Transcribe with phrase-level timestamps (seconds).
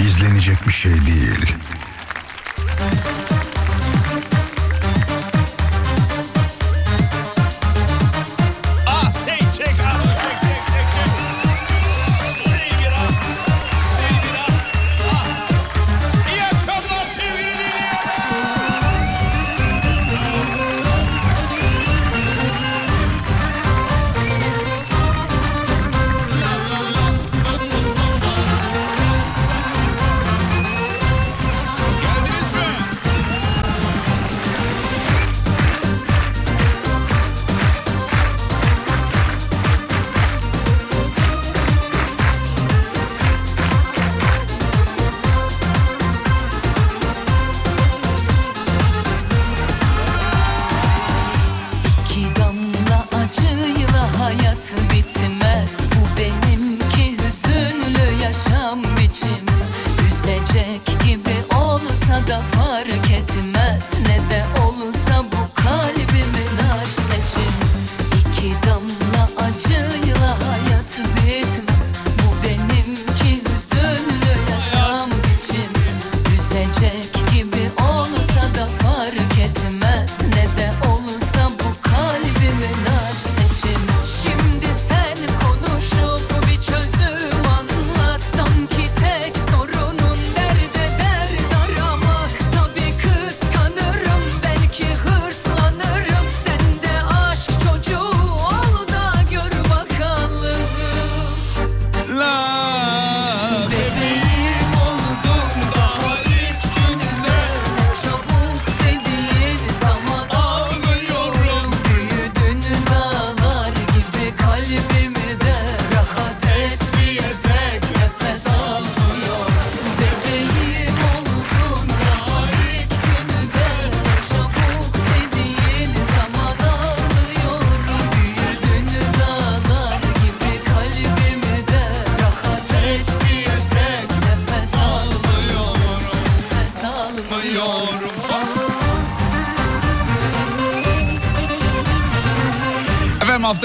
[0.00, 1.54] izlenecek bir şey değil.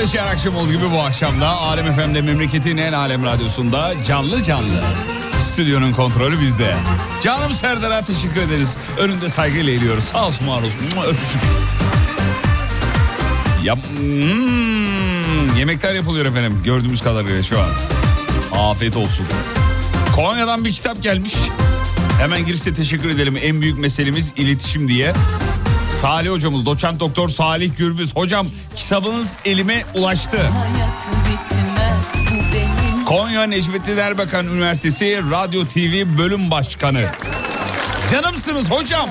[0.03, 3.25] Efendim hafta içi her akşam olduğu gibi bu akşam da Alem FM'de memleketin en alem
[3.25, 4.84] radyosunda canlı canlı.
[5.52, 6.75] Stüdyonun kontrolü bizde.
[7.22, 8.78] Canım Serdar'a teşekkür ederiz.
[8.97, 10.03] Önünde saygıyla eğiliyoruz.
[10.03, 10.80] Sağ olsun var olsun.
[11.08, 11.42] Öpücük.
[13.63, 17.69] Ya, hmm, yemekler yapılıyor efendim gördüğümüz kadarıyla şu an.
[18.59, 19.25] Afiyet olsun.
[20.16, 21.34] Konya'dan bir kitap gelmiş.
[22.19, 23.38] Hemen girişte teşekkür edelim.
[23.44, 25.13] En büyük meselemiz iletişim diye.
[26.03, 28.16] Salih hocamız, doçent doktor Salih Gürbüz.
[28.16, 30.38] Hocam kitabınız elime ulaştı.
[31.25, 32.28] Bitmez
[33.06, 37.06] Konya Necmettin Erbakan Üniversitesi Radyo TV Bölüm Başkanı.
[38.12, 39.09] Canımsınız hocam.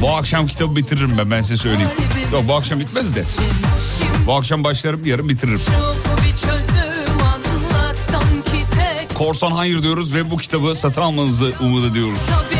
[0.00, 1.90] Bu akşam kitabı bitiririm ben ben size söyleyeyim.
[2.32, 3.24] Yok bu akşam bitmez de.
[4.26, 5.60] Bu akşam başlarım yarın bitiririm.
[9.14, 12.18] Korsan hayır diyoruz ve bu kitabı satın almanızı umut ediyoruz.
[12.30, 12.59] tabi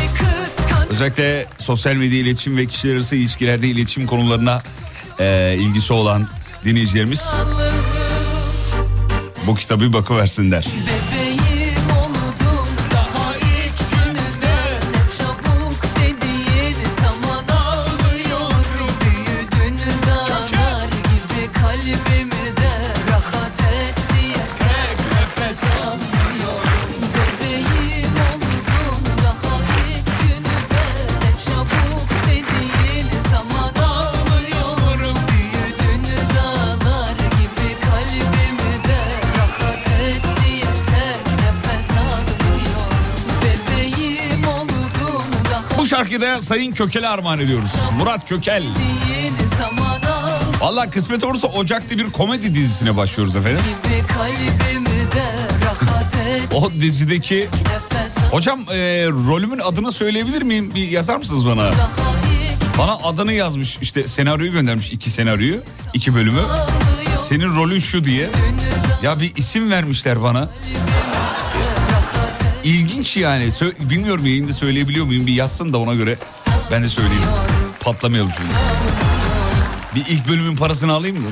[0.91, 4.61] Özellikle sosyal medya iletişim ve kişiler arası ilişkilerde iletişim konularına
[5.19, 6.27] e, ilgisi olan
[6.65, 7.33] dinleyicilerimiz
[9.47, 10.65] bu kitabı bakıversinler.
[10.65, 11.00] Bebeğim
[46.51, 47.71] Sayın Kökel'e armağan ediyoruz.
[47.99, 48.63] Murat Kökel.
[50.59, 53.61] Valla kısmet olursa Ocak'ta bir komedi dizisine başlıyoruz efendim.
[56.53, 57.47] O dizideki...
[58.31, 58.75] Hocam e,
[59.27, 60.75] rolümün adını söyleyebilir miyim?
[60.75, 61.71] Bir yazar mısınız bana?
[62.77, 65.61] Bana adını yazmış işte senaryoyu göndermiş iki senaryoyu
[65.93, 66.41] iki bölümü.
[67.29, 68.29] Senin rolün şu diye.
[69.03, 70.49] Ya bir isim vermişler bana.
[72.63, 73.49] İlginç yani.
[73.79, 75.27] Bilmiyorum yayında söyleyebiliyor muyum?
[75.27, 76.17] Bir yazsın da ona göre
[76.71, 77.23] ben de söyleyeyim.
[77.79, 78.49] Patlamayalım şimdi.
[79.95, 81.27] Bir ilk bölümün parasını alayım mı?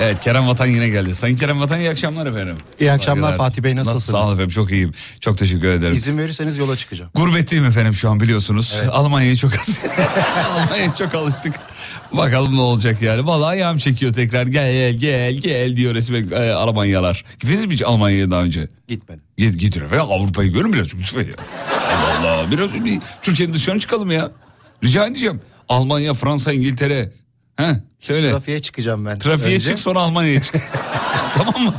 [0.00, 1.14] Evet Kerem Vatan yine geldi.
[1.14, 2.56] Sayın Kerem Vatan iyi akşamlar efendim.
[2.80, 3.48] İyi akşamlar Saygılar.
[3.48, 4.04] Fatih Bey, nasılsınız?
[4.04, 4.92] Sağ olun efendim çok iyiyim.
[5.20, 5.94] Çok teşekkür ederim.
[5.94, 7.10] İzin verirseniz yola çıkacağım.
[7.14, 8.74] Gurbetteyim efendim şu an biliyorsunuz.
[8.92, 9.52] Almanya'ya çok
[10.50, 11.54] Almanya'ya çok alıştık.
[12.12, 13.26] Bakalım ne olacak yani.
[13.26, 14.46] Vallahi ayağım çekiyor tekrar.
[14.46, 17.24] Gel gel gel diyor resmen e, Almanyalar.
[17.40, 18.68] Gittiniz mi hiç Almanya'ya daha önce?
[18.88, 19.22] Gitmedim.
[19.38, 20.62] Git gidin efendim Avrupa'yı ya.
[21.96, 24.30] Allah Allah biraz bir Türkiye'nin dışına çıkalım ya.
[24.84, 25.40] Rica edeceğim.
[25.68, 27.12] Almanya, Fransa, İngiltere.
[27.56, 28.30] He söyle.
[28.30, 29.18] Trafiğe çıkacağım ben.
[29.18, 29.68] Trafiğe Önce.
[29.70, 30.54] çık sonra Almanya'ya çık.
[31.34, 31.74] tamam mı?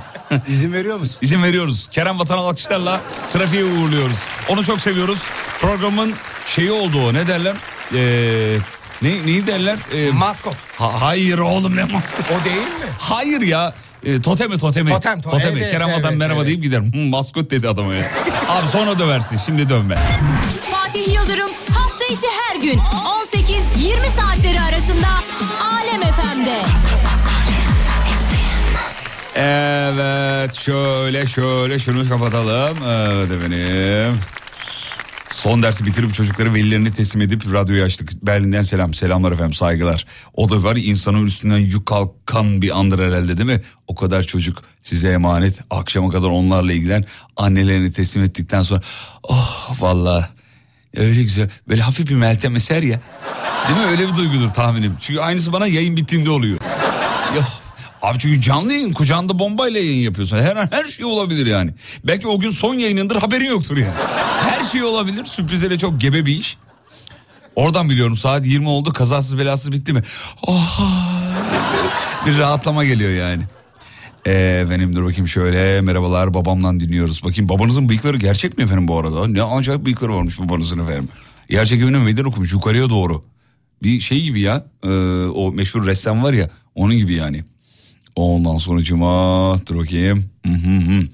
[0.47, 1.17] İzin veriyor musun?
[1.21, 1.87] İzin veriyoruz.
[1.91, 3.01] Kerem Vatan alkışlarla
[3.33, 4.17] trafiğe uğurluyoruz.
[4.49, 5.19] Onu çok seviyoruz.
[5.61, 6.13] Programın
[6.47, 7.55] şeyi oldu o ne derler?
[7.95, 8.57] Ee,
[9.01, 9.77] ne, neyi derler?
[9.93, 10.55] Ee, Maskot.
[10.77, 12.25] ha- hayır oğlum ne maskot?
[12.41, 12.85] O değil mi?
[12.99, 13.73] Hayır ya.
[14.05, 14.89] Ee, totemi totemi.
[14.89, 15.59] Totem, to- totemi.
[15.59, 16.47] evet, Kerem evet, merhaba evet.
[16.47, 16.91] deyip giderim.
[16.93, 18.05] Hı, maskot dedi adama ya.
[18.49, 19.95] Abi sonra döversin şimdi dönme.
[20.71, 25.07] Fatih Yıldırım hafta içi her gün 18-20 saatleri arasında
[25.61, 26.59] Alem FM'de.
[29.35, 32.77] Evet şöyle şöyle şunu kapatalım.
[32.87, 34.19] Evet efendim.
[35.29, 38.25] Son dersi bitirip çocukları velilerine teslim edip radyoyu açtık.
[38.25, 38.93] Berlin'den selam.
[38.93, 40.05] Selamlar efendim saygılar.
[40.33, 43.61] O da var insanın üstünden yük kalkan bir andır herhalde değil mi?
[43.87, 45.59] O kadar çocuk size emanet.
[45.69, 47.05] Akşama kadar onlarla ilgilen.
[47.37, 48.81] Annelerini teslim ettikten sonra.
[49.23, 50.25] Oh vallahi
[50.95, 51.49] öyle güzel.
[51.69, 52.99] Böyle hafif bir meltem eser ya.
[53.67, 53.85] Değil mi?
[53.85, 54.97] Öyle bir duygudur tahminim.
[55.01, 56.57] Çünkü aynısı bana yayın bittiğinde oluyor.
[57.35, 57.45] Yok.
[58.01, 60.37] Abi çünkü canlı yayın kucağında bombayla yayın yapıyorsun.
[60.37, 61.71] Her an her şey olabilir yani.
[62.03, 63.93] Belki o gün son yayınındır haberin yoktur yani.
[64.57, 65.25] Her şey olabilir.
[65.25, 66.57] Sürprizlere çok gebe bir iş.
[67.55, 70.01] Oradan biliyorum saat 20 oldu kazasız belasız bitti mi?
[70.47, 70.81] Oh,
[72.25, 73.43] bir rahatlama geliyor yani.
[74.25, 77.23] Ee, efendim dur bakayım şöyle merhabalar babamla dinliyoruz.
[77.23, 79.27] Bakayım babanızın bıyıkları gerçek mi efendim bu arada?
[79.27, 81.09] Ne acayip bıyıkları varmış babanızın efendim.
[81.49, 83.21] Yerçek evine meydan okumuş yukarıya doğru.
[83.83, 84.89] Bir şey gibi ya e,
[85.25, 87.43] o meşhur ressam var ya onun gibi yani.
[88.15, 90.25] Ondan sonra cuma dur bakayım.
[90.45, 91.07] Hı hı hı.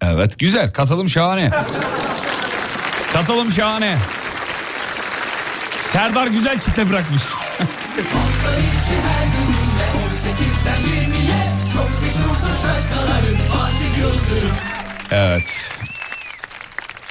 [0.00, 1.50] Evet güzel katılım şahane.
[3.12, 3.96] Katılım şahane.
[5.80, 7.22] Serdar güzel kitle bırakmış.
[15.10, 15.70] Evet.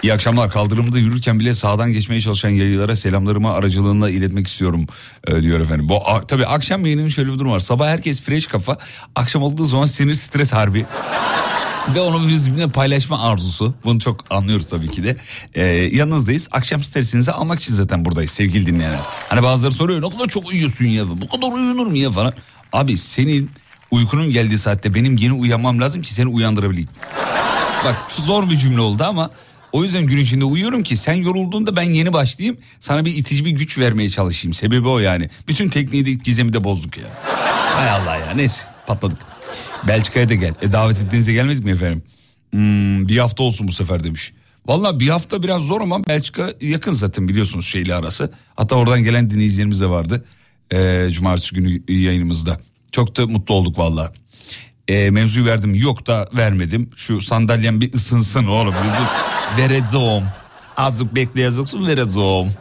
[0.03, 0.49] İyi akşamlar.
[0.51, 4.85] Kaldırımda yürürken bile sağdan geçmeye çalışan yayılara selamlarımı aracılığında iletmek istiyorum
[5.27, 5.89] e, diyor efendim.
[5.89, 7.59] Bu a- tabii akşam yayının şöyle bir durum var.
[7.59, 8.77] Sabah herkes fresh kafa.
[9.15, 10.85] Akşam olduğu zaman sinir stres harbi.
[11.95, 13.73] Ve onu bizimle paylaşma arzusu.
[13.85, 15.17] Bunu çok anlıyoruz tabii ki de.
[15.53, 16.47] Ee, yanınızdayız.
[16.51, 18.99] Akşam stresinizi almak için zaten buradayız sevgili dinleyenler.
[19.29, 21.21] Hani bazıları soruyor ne kadar çok uyuyorsun ya.
[21.21, 22.33] Bu kadar uyunur mu ya falan.
[22.73, 23.51] Abi senin
[23.91, 26.89] uykunun geldiği saatte benim yeni uyanmam lazım ki seni uyandırabileyim.
[27.85, 29.29] Bak zor bir cümle oldu ama
[29.71, 32.57] o yüzden gün içinde uyuyorum ki sen yorulduğunda ben yeni başlayayım.
[32.79, 34.53] Sana bir itici bir güç vermeye çalışayım.
[34.53, 35.29] Sebebi o yani.
[35.47, 37.03] Bütün tekniği de gizemi de bozduk ya.
[37.75, 39.17] Hay Allah ya neyse patladık.
[39.87, 40.53] Belçika'ya da gel.
[40.61, 42.03] E, davet ettiğinizde gelmedik mi efendim?
[42.51, 44.33] Hmm, bir hafta olsun bu sefer demiş.
[44.65, 48.31] Valla bir hafta biraz zor ama Belçika yakın zaten biliyorsunuz şeyle arası.
[48.55, 50.25] Hatta oradan gelen dinleyicilerimiz de vardı.
[50.73, 52.57] Ee, cumartesi günü yayınımızda.
[52.91, 54.13] Çok da mutlu olduk valla.
[54.87, 56.89] Ee, mevzuyu verdim yok da vermedim.
[56.95, 58.73] Şu sandalyem bir ısınsın oğlum.
[59.57, 60.23] Vereceğim.
[60.77, 62.51] Azıcık bekleyeceksin vereceğim.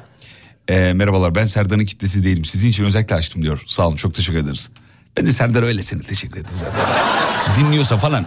[0.68, 2.44] Ee, merhabalar ben Serdar'ın kitlesi değilim.
[2.44, 3.62] Sizin için özellikle açtım diyor.
[3.66, 4.70] Sağ olun çok teşekkür ederiz.
[5.18, 6.80] Ben de Serdar öylesine teşekkür ettim zaten.
[7.56, 8.26] Dinliyorsa falan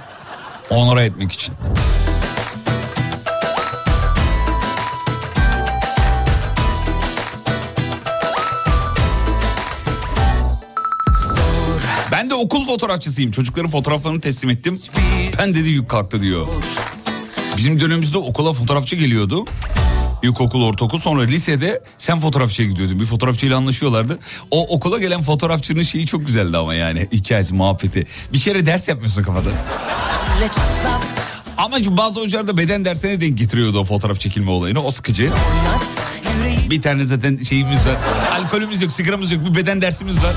[0.70, 1.54] onora etmek için.
[12.12, 13.32] Ben de okul fotoğrafçısıyım.
[13.32, 14.80] Çocukların fotoğraflarını teslim ettim.
[15.40, 16.48] Ben dedi yük kalktı diyor.
[17.58, 19.46] Bizim dönemimizde okula fotoğrafçı geliyordu.
[20.24, 23.00] İlkokul, ortaokul sonra lisede sen fotoğrafçıya gidiyordun.
[23.00, 24.20] Bir fotoğrafçıyla anlaşıyorlardı.
[24.52, 28.08] O okula gelen fotoğrafçının şeyi çok güzeldi ama yani hikayesi, muhabbeti.
[28.34, 29.50] Bir kere ders yapmıyorsun kafada.
[31.58, 34.84] Ama bazı hocalar da beden dersine denk getiriyordu o fotoğraf çekilme olayını.
[34.84, 35.30] O sıkıcı.
[36.70, 37.98] Bir tane zaten şeyimiz var.
[38.32, 39.46] Alkolümüz yok, sigaramız yok.
[39.46, 40.34] Bir beden dersimiz var.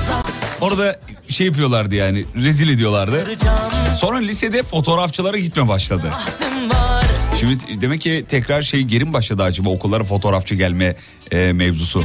[0.61, 0.97] Orada
[1.28, 2.25] şey yapıyorlardı yani.
[2.35, 3.26] Rezil ediyorlardı.
[3.94, 6.11] Sonra lisede fotoğrafçılara gitme başladı.
[7.44, 10.96] Şimdi demek ki tekrar şey geri mi başladı acaba okullara fotoğrafçı gelme
[11.30, 12.04] e, mevzusu.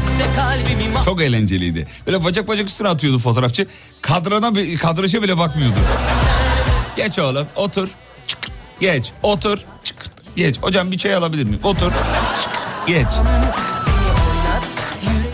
[1.06, 1.88] Çok eğlenceliydi.
[2.08, 3.68] Böyle bacak bacak üstüne atıyordu fotoğrafçı.
[4.02, 5.76] Kadrana, kadraja bile bakmıyordu.
[6.96, 7.90] Geç oğlum otur.
[8.28, 8.40] Çık.
[8.80, 9.60] Geç otur.
[9.84, 9.96] Çık.
[10.36, 10.60] Geç.
[10.62, 11.60] Hocam bir çay alabilir miyim?
[11.64, 11.92] Otur.
[12.42, 12.52] Çık.
[12.88, 13.08] Geç.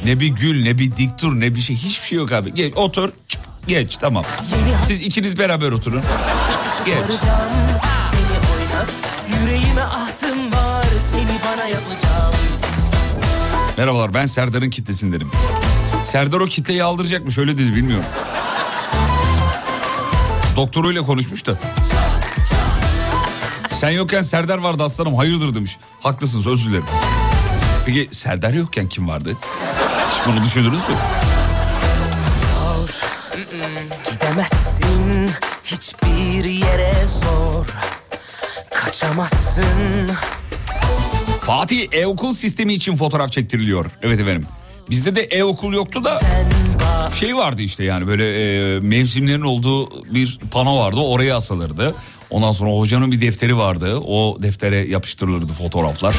[0.05, 2.53] Ne bir gül ne bir dik dur ne bir şey hiçbir şey yok abi.
[2.53, 3.09] Geç otur.
[3.27, 3.41] Çık.
[3.67, 4.25] Geç tamam.
[4.87, 6.01] Siz ikiniz beraber oturun.
[6.01, 6.85] Çık.
[6.85, 7.19] Geç.
[8.85, 12.33] Oynat Yüreğime ahtım var Seni bana yapacağım
[13.77, 15.31] Merhabalar ben Serdar'ın kitlesindenim.
[16.03, 18.05] Serdar o kitleyi aldıracakmış öyle dedi bilmiyorum.
[20.55, 21.57] Doktoruyla konuşmuş da.
[23.71, 25.77] Sen yokken Serdar vardı aslanım hayırdır demiş.
[26.03, 26.85] Haklısınız özür dilerim.
[27.85, 29.37] Peki Serdar yokken kim vardı?
[30.11, 30.95] Hiç bunu düşündünüz mü?
[34.11, 35.31] Gidemezsin
[35.63, 37.65] hiçbir yere zor
[38.85, 40.09] Kaçamazsın
[41.41, 43.85] Fatih e-okul sistemi için fotoğraf çektiriliyor.
[44.01, 44.47] Evet efendim.
[44.89, 46.21] Bizde de e-okul yoktu da
[47.19, 48.25] şey vardı işte yani böyle
[48.75, 51.95] e, mevsimlerin olduğu bir pano vardı oraya asılırdı.
[52.29, 53.97] Ondan sonra hocanın bir defteri vardı.
[54.07, 56.15] O deftere yapıştırılırdı fotoğraflar.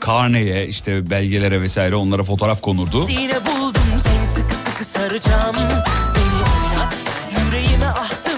[0.00, 3.06] Karneye işte belgelere vesaire onlara fotoğraf konurdu.
[3.08, 5.56] yine buldum Seni sıkı sıkı saracağım
[6.16, 7.04] Beni oynat
[7.46, 8.29] yüreğime ahtım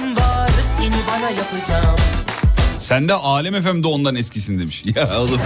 [1.22, 1.96] Seni bana yapacağım
[2.78, 4.84] Sen de Alem FM'de ondan eskisin demiş.
[4.96, 5.40] Ya oğlum.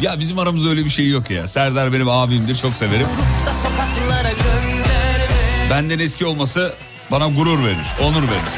[0.00, 1.48] ya bizim aramızda öyle bir şey yok ya.
[1.48, 3.06] Serdar benim abimdir çok severim.
[5.70, 6.74] Benden eski olması
[7.10, 8.54] bana gurur verir, onur verir.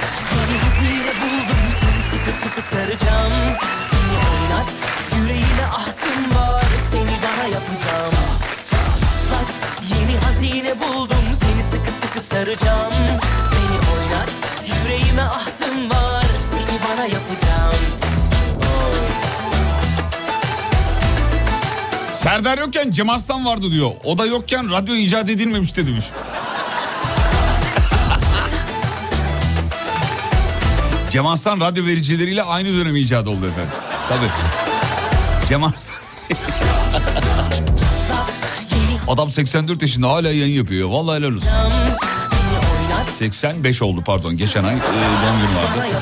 [9.94, 12.92] Yeni hazine buldum Seni sıkı sıkı saracağım
[13.98, 14.32] oynat
[14.66, 17.74] yüreğime ahtım var Seni bana yapacağım
[22.12, 23.90] Serdar yokken Cem Arslan vardı diyor.
[24.04, 26.04] O da yokken radyo icat edilmemişti demiş.
[31.10, 33.70] Cem Arslan radyo vericileriyle aynı dönem icat oldu efendim.
[34.08, 34.28] Tabii.
[35.48, 35.96] Cem Arslan.
[39.08, 40.88] Adam 84 yaşında hala yayın yapıyor.
[40.88, 41.48] Vallahi helal olsun.
[43.20, 44.36] Beni oynat 85 oldu pardon.
[44.36, 45.96] Geçen ay e, doğum günü vardı.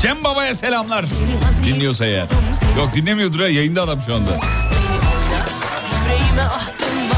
[0.00, 1.06] Cem Baba'ya selamlar.
[1.64, 2.26] Dinliyorsa eğer.
[2.76, 4.40] Yok dinlemiyordur ha yayında adam şu anda.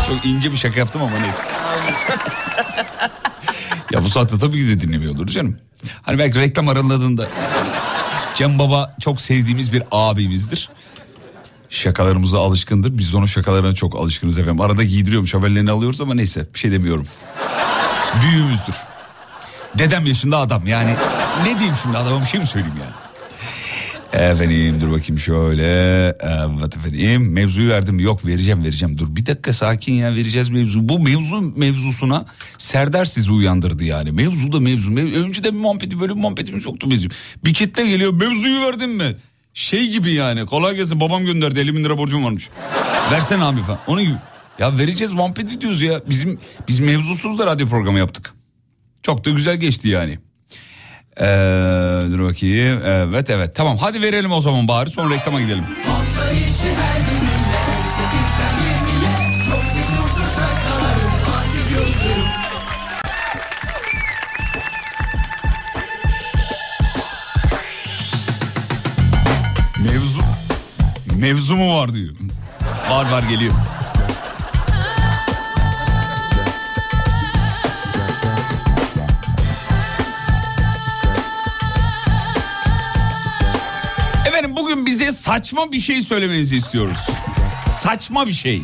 [0.06, 1.42] Çok ince bir şaka yaptım ama neyse.
[3.92, 5.56] ya bu saatte tabii ki de dinlemiyordur canım.
[6.02, 7.28] Hani belki reklam araladığında.
[8.34, 10.70] Cem Baba çok sevdiğimiz bir abimizdir.
[11.70, 12.98] Şakalarımıza alışkındır.
[12.98, 14.60] Biz de onun şakalarına çok alışkınız efendim.
[14.60, 17.06] Arada giydiriyormuş haberlerini alıyoruz ama neyse bir şey demiyorum.
[18.22, 18.74] Büyüğümüzdür.
[19.78, 20.94] Dedem yaşında adam yani.
[21.46, 23.08] Ne diyeyim şimdi adama bir şey mi söyleyeyim yani?
[24.12, 25.64] Efendim dur bakayım şöyle.
[26.60, 28.00] Evet efendim mevzuyu verdim.
[28.00, 28.98] Yok vereceğim vereceğim.
[28.98, 30.88] Dur bir dakika sakin ya vereceğiz mevzu.
[30.88, 32.26] Bu mevzu mevzusuna
[32.58, 34.12] Serdar sizi uyandırdı yani.
[34.12, 34.90] Mevzu da mevzu.
[34.90, 37.10] Mev Önceden bir muhabbeti böyle bir muhabbetimiz yoktu bizim.
[37.44, 39.16] Bir kitle geliyor mevzuyu verdin mi?
[39.54, 42.48] Şey gibi yani kolay gelsin babam gönderdi 50 bin lira borcum varmış.
[43.12, 43.78] Versene abi falan.
[43.86, 44.16] Onun gibi.
[44.58, 46.00] Ya vereceğiz muhabbet ediyoruz ya.
[46.08, 48.34] Bizim biz mevzusuz da radyo programı yaptık.
[49.02, 50.18] Çok da güzel geçti yani.
[51.20, 51.24] Ee,
[52.10, 52.80] dur bakayım.
[52.84, 55.64] Evet evet tamam hadi verelim o zaman bari sonra reklama gidelim.
[69.82, 70.20] Mevzu
[71.16, 72.14] mevzu mu var diyor.
[72.90, 73.52] Var var geliyor.
[84.88, 86.98] Bize saçma bir şey söylemenizi istiyoruz.
[87.82, 88.62] Saçma bir şey.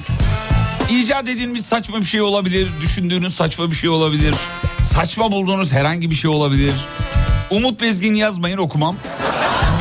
[0.91, 2.69] İcat edilmiş saçma bir şey olabilir.
[2.81, 4.35] Düşündüğünüz saçma bir şey olabilir.
[4.83, 6.73] Saçma bulduğunuz herhangi bir şey olabilir.
[7.51, 8.97] Umut Bezgin yazmayın okumam.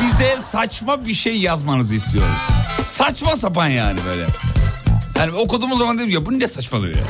[0.02, 2.42] Bize saçma bir şey yazmanızı istiyoruz.
[2.86, 4.26] Saçma sapan yani böyle.
[5.18, 7.02] Yani okuduğumuz zaman dedim ya bu ne saçmalıyor ya.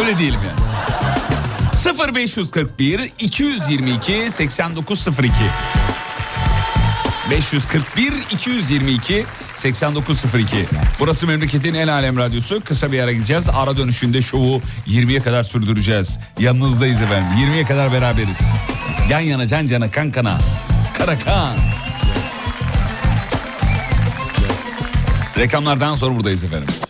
[0.00, 2.14] Öyle diyelim yani.
[2.14, 5.34] 0541 222 8902
[7.30, 9.24] 541 222
[9.56, 10.56] 8902.
[11.00, 12.60] Burası memleketin en alem radyosu.
[12.64, 13.48] Kısa bir ara gideceğiz.
[13.48, 16.18] Ara dönüşünde şovu 20'ye kadar sürdüreceğiz.
[16.38, 17.38] Yanınızdayız efendim.
[17.38, 18.40] 20'ye kadar beraberiz.
[19.10, 20.38] Yan yana can cana kan kana.
[20.98, 21.56] Kara kan.
[25.38, 26.89] Reklamlardan sonra buradayız efendim.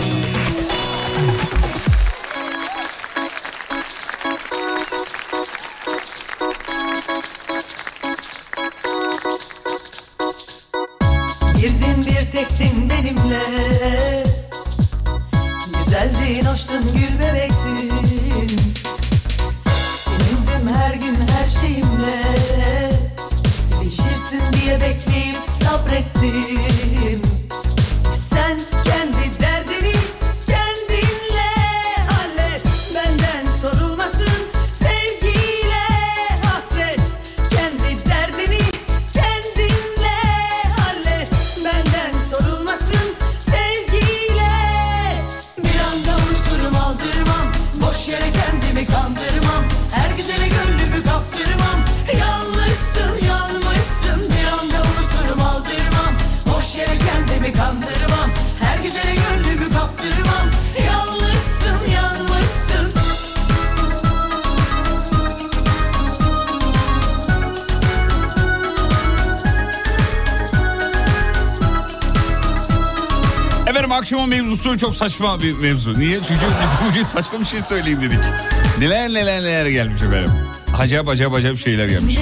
[24.71, 25.10] Reykjavik
[74.71, 75.99] mevzusu çok saçma bir mevzu.
[75.99, 76.19] Niye?
[76.27, 78.19] Çünkü biz bugün saçma bir şey söyleyeyim dedik.
[78.79, 80.29] Neler neler neler gelmiş efendim.
[80.79, 82.17] Acayip acayip acayip şeyler gelmiş.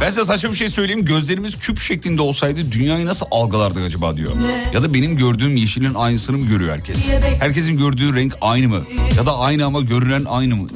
[0.00, 1.04] Ben size saçma bir şey söyleyeyim.
[1.04, 4.32] Gözlerimiz küp şeklinde olsaydı dünyayı nasıl algılardık acaba diyor.
[4.74, 7.08] Ya da benim gördüğüm yeşilin aynısını mı görüyor herkes?
[7.38, 8.82] Herkesin gördüğü renk aynı mı?
[9.16, 10.68] Ya da aynı ama görünen aynı mı?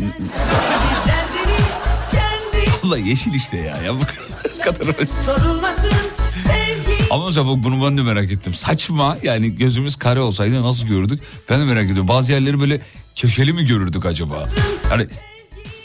[2.84, 3.76] Allah yeşil işte ya.
[3.86, 4.00] ya bu
[4.64, 5.16] kadar basit.
[7.10, 8.54] Ama mesela bu- bunu ben de merak ettim.
[8.54, 11.20] Saçma yani gözümüz kare olsaydı nasıl gördük?
[11.50, 12.08] Ben de merak ediyorum.
[12.08, 12.80] Bazı yerleri böyle
[13.16, 14.44] köşeli mi görürdük acaba?
[14.90, 15.06] Hani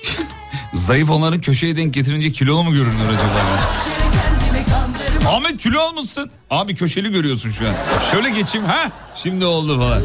[0.74, 3.60] zayıf onların köşeye denk getirince kilolu mu görünür acaba?
[5.30, 6.30] Ahmet kilo almışsın.
[6.50, 7.74] Abi köşeli görüyorsun şu an.
[8.12, 8.92] Şöyle geçeyim ha.
[9.16, 10.02] Şimdi oldu falan.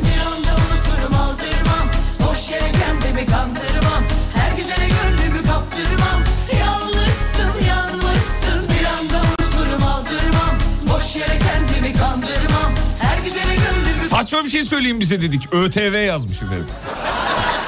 [14.21, 15.55] Saçma bir şey söyleyeyim bize dedik.
[15.55, 16.67] ÖTV yazmış efendim.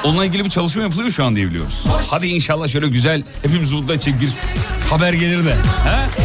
[0.03, 1.85] Onunla ilgili bir çalışma yapılıyor şu an diye biliyoruz.
[2.11, 4.29] Hadi inşallah şöyle güzel hepimiz mutlu edecek bir
[4.89, 5.53] haber gelir de.
[5.53, 6.21] He?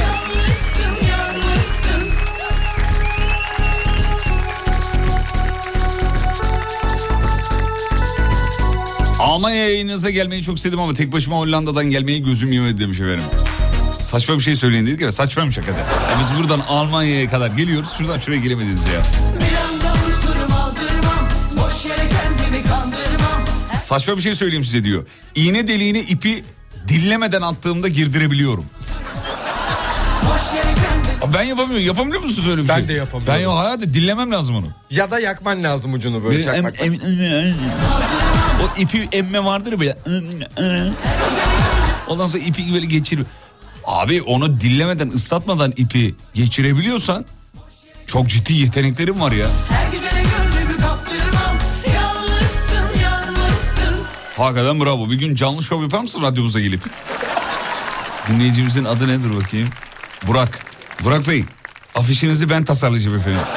[9.21, 13.25] Almanya yayınınıza gelmeyi çok istedim ama tek başıma Hollanda'dan gelmeyi gözüm yemedi demiş efendim.
[14.01, 15.83] Saçma bir şey söyleyin dedik ya saçmaymış hakikaten.
[15.83, 19.03] Ya biz buradan Almanya'ya kadar geliyoruz şuradan şuraya gelemediniz ya.
[23.88, 25.07] Saçma bir şey söyleyeyim size diyor.
[25.35, 26.44] İğne deliğine ipi
[26.88, 28.64] dinlemeden attığımda girdirebiliyorum.
[31.35, 31.87] Ben yapamıyorum.
[31.87, 32.88] Yapabiliyor musunuz öyle bir Ben şey?
[32.88, 33.35] de yapamıyorum.
[33.35, 34.66] Ben ya hayatım dinlemem lazım onu.
[34.90, 36.85] Ya da yakman lazım ucunu böyle Böyle em- çakmakla.
[36.85, 37.55] em-
[38.62, 39.98] o ipi emme vardır böyle.
[42.09, 43.20] Ondan sonra ipi böyle geçir.
[43.85, 47.24] Abi onu dinlemeden ıslatmadan ipi geçirebiliyorsan
[48.07, 49.46] çok ciddi yeteneklerim var ya.
[54.38, 55.11] Hakikaten bravo.
[55.11, 56.83] Bir gün canlı şov yapar mısın radyomuza gelip?
[58.29, 59.68] Dinleyicimizin adı nedir bakayım?
[60.27, 60.66] Burak.
[61.05, 61.44] Burak Bey.
[61.94, 63.40] Afişinizi ben tasarlayacağım efendim.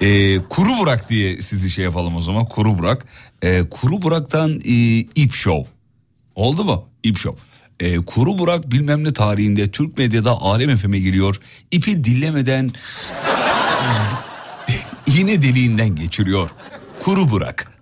[0.00, 2.44] Ee, kuru Burak diye sizi şey yapalım o zaman.
[2.44, 3.06] Kuru Burak.
[3.42, 5.70] Ee, kuru Burak'tan e, İp Show.
[6.34, 6.88] Oldu mu?
[7.02, 7.42] İp Show.
[7.80, 11.40] Ee, kuru Burak bilmem ne tarihinde Türk medyada Alem FM'e geliyor.
[11.70, 12.70] İpi dinlemeden
[15.06, 16.50] iğne deliğinden geçiriyor.
[17.02, 17.73] Kuru Burak.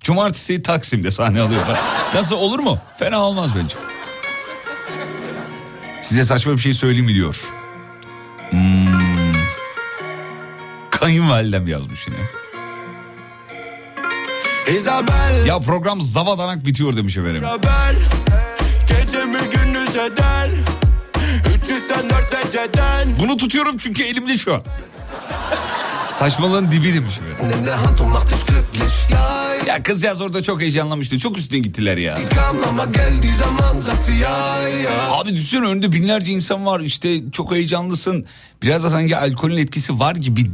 [0.00, 1.78] Cumartesi Taksim'de sahne alıyorlar.
[2.14, 2.78] Nasıl olur mu?
[2.96, 3.74] Fena olmaz bence.
[6.02, 7.52] Size saçma bir şey söyleyeyim mi diyor.
[8.50, 8.88] Hmm.
[10.90, 12.16] Kayınvalidem yazmış yine.
[14.78, 17.42] Isabel, Ya program zavadanak bitiyor demiş efendim.
[17.42, 17.96] Isabel
[18.88, 20.50] Gecemi gündüz eder
[21.56, 24.62] 384 dereceden Bunu tutuyorum çünkü elimde şu an.
[26.08, 27.14] Saçmalığın dibi demiş
[29.66, 31.18] Ya kızcağız orada çok heyecanlanmıştı.
[31.18, 32.18] Çok üstüne gittiler ya.
[35.12, 38.26] Abi düşünsene önünde binlerce insan var işte çok heyecanlısın.
[38.62, 40.44] Biraz da sanki alkolün etkisi var gibi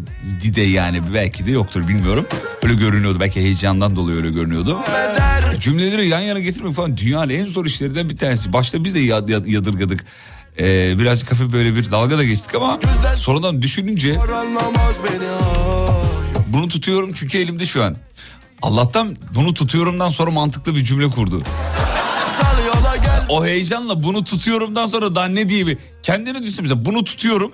[0.57, 2.27] de yani belki de yoktur bilmiyorum.
[2.63, 4.79] Öyle görünüyordu belki heyecandan dolayı öyle görünüyordu.
[5.61, 8.53] Cümleleri yan yana getirmek falan dünyanın en zor işlerinden bir tanesi.
[8.53, 10.05] Başta biz de yad- yad- yadırgadık.
[10.59, 12.79] Ee, birazcık hafif böyle bir dalga da geçtik ama
[13.17, 14.19] sonradan düşününce
[16.47, 17.97] bunu tutuyorum çünkü elimde şu an.
[18.63, 21.43] Allah'tan bunu tutuyorumdan sonra mantıklı bir cümle kurdu.
[23.29, 27.53] O heyecanla bunu tutuyorumdan sonra daha ne diye bir kendini düşün mesela bunu tutuyorum.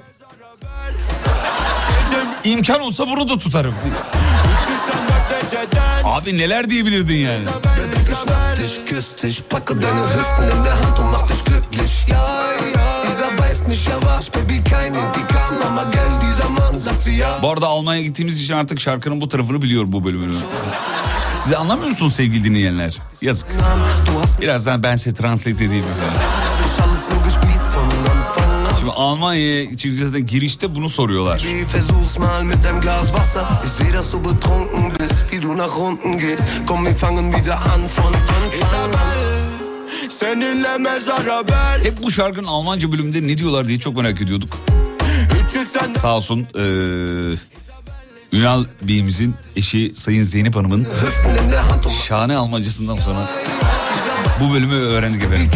[2.45, 3.75] İmkan olsa bunu da tutarım.
[5.51, 7.41] 384 dereceden Abi neler diyebilirdin yani.
[17.43, 20.35] Bu arada Almanya'ya gittiğimiz için artık şarkının bu tarafını biliyor bu bölümünü.
[21.37, 22.99] Siz anlamıyor musunuz sevgili dinleyenler?
[23.23, 23.49] Yazık.
[24.41, 26.30] Birazdan ben size translate edeyim efendim.
[29.01, 31.43] Almanya'ya çünkü zaten girişte bunu soruyorlar.
[41.85, 44.59] Hep bu şarkının Almanca bölümünde ne diyorlar diye çok merak ediyorduk.
[45.45, 47.39] 384 Sağ olsun eee,
[48.33, 50.87] Ünal Bey'imizin eşi Sayın Zeynep Hanım'ın
[52.09, 53.29] şahane Almancasından sonra
[54.40, 55.50] bu bölümü öğrendik efendim.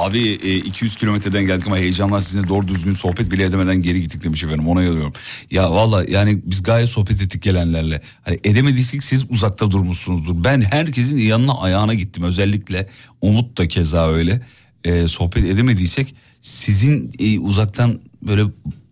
[0.00, 4.24] Abi e, 200 kilometreden geldik ama heyecanla sizinle doğru düzgün sohbet bile edemeden geri gittik
[4.24, 5.12] demiş efendim ona yalıyorum.
[5.50, 8.02] Ya valla yani biz gayet sohbet ettik gelenlerle.
[8.22, 10.44] Hani edemediysek siz uzakta durmuşsunuzdur.
[10.44, 12.88] Ben herkesin yanına ayağına gittim özellikle.
[13.20, 14.42] Umut da keza öyle.
[14.84, 18.42] E, sohbet edemediysek sizin e, uzaktan böyle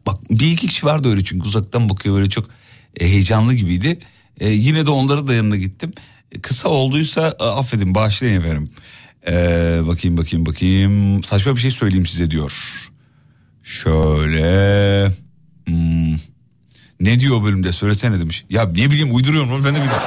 [0.06, 2.48] bak bir iki kişi vardı öyle çünkü uzaktan bakıyor böyle çok
[3.00, 3.98] e, heyecanlı gibiydi.
[4.40, 5.90] E, yine de onlara da yanına gittim.
[6.32, 8.70] E, kısa olduysa e, affedin bağışlayın efendim.
[9.28, 11.22] Ee, bakayım bakayım bakayım.
[11.22, 12.52] Saçma bir şey söyleyeyim size diyor.
[13.62, 15.10] Şöyle.
[15.66, 16.14] hmm,
[17.00, 18.44] Ne diyor o bölümde söylesene demiş.
[18.50, 20.02] Ya ne bileyim uyduruyorum ben de bilmiyorum.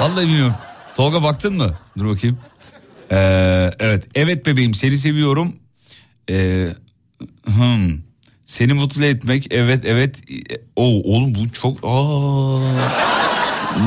[0.00, 0.54] Vallahi bilmiyorum.
[0.96, 1.74] Tolga baktın mı?
[1.98, 2.38] Dur bakayım.
[3.12, 5.56] Ee, evet evet bebeğim seni seviyorum.
[6.30, 6.68] Ee,
[7.44, 7.90] hmm,
[8.46, 10.22] Seni mutlu etmek evet evet.
[10.76, 12.60] O oğlum bu çok aa,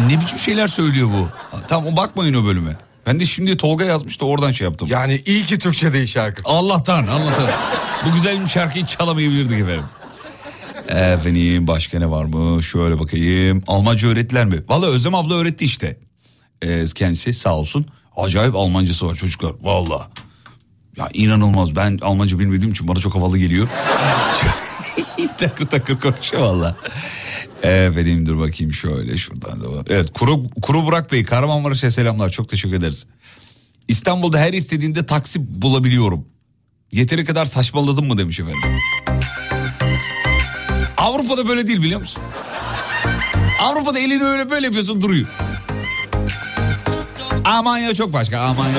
[0.08, 1.30] ne biçim şeyler söylüyor bu.
[1.68, 2.76] Tamam bakmayın o bölüme.
[3.10, 4.88] Ben de şimdi Tolga yazmış da oradan şey yaptım.
[4.92, 6.42] Yani iyi ki Türkçe değil şarkı.
[6.46, 7.50] Allah'tan Allah'tan.
[8.06, 9.84] Bu güzel bir şarkıyı çalamayabilirdik efendim.
[10.88, 12.64] Efendim başka ne var mı?
[12.64, 13.64] Şöyle bakayım.
[13.68, 14.64] Almanca öğrettiler mi?
[14.68, 15.98] Valla Özlem abla öğretti işte.
[16.62, 17.86] Ee, kendisi sağ olsun.
[18.18, 19.54] Acayip Almancası var çocuklar.
[19.62, 20.08] Valla.
[20.98, 21.76] Ya inanılmaz.
[21.76, 23.68] Ben Almanca bilmediğim için bana çok havalı geliyor.
[25.38, 26.76] takır takır konuşuyor valla.
[27.64, 29.66] Efendim dur bakayım şöyle şuradan da.
[29.90, 33.06] Evet Kuru, Kuru Burak Bey Kahramanmaraş'a selamlar çok teşekkür ederiz.
[33.88, 36.26] İstanbul'da her istediğinde taksi bulabiliyorum.
[36.92, 38.62] Yeteri kadar saçmaladım mı demiş efendim.
[40.98, 42.22] Avrupa'da böyle değil biliyor musun?
[43.62, 45.28] Avrupa'da elini öyle böyle yapıyorsun duruyor.
[47.46, 48.74] Almanya çok başka Almanya.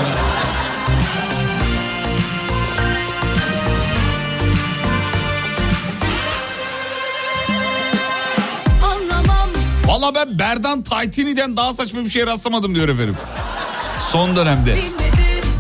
[10.01, 13.17] Valla ben Berdan Taytini'den daha saçma bir şeye rastlamadım diyor efendim.
[14.13, 14.79] Son dönemde.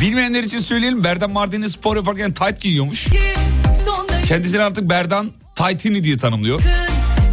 [0.01, 3.07] Bilmeyenler için söyleyelim Berdan Mardin'e spor yaparken tight giyiyormuş.
[4.27, 6.63] Kendisini artık Berdan Taytini diye tanımlıyor.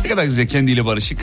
[0.04, 1.22] Ne kadar güzel kendiyle barışık.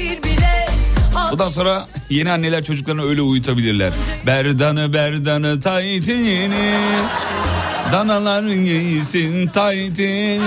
[1.32, 3.92] Bundan sonra yeni anneler çocuklarını öyle uyutabilirler.
[4.26, 6.50] Berdanı berdanı taytini.
[7.92, 10.40] Danalar giysin taytini.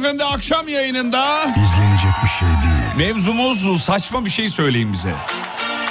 [0.00, 2.96] Efendi akşam yayınında İzlenecek bir şey değil.
[3.14, 5.12] mevzumuz saçma bir şey söyleyin bize.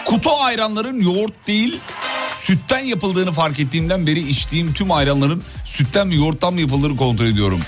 [0.06, 1.80] Kutu ayranların yoğurt değil
[2.42, 7.60] sütten yapıldığını fark ettiğimden beri içtiğim tüm ayranların sütten mi yoğurttan mı yapıldığını kontrol ediyorum.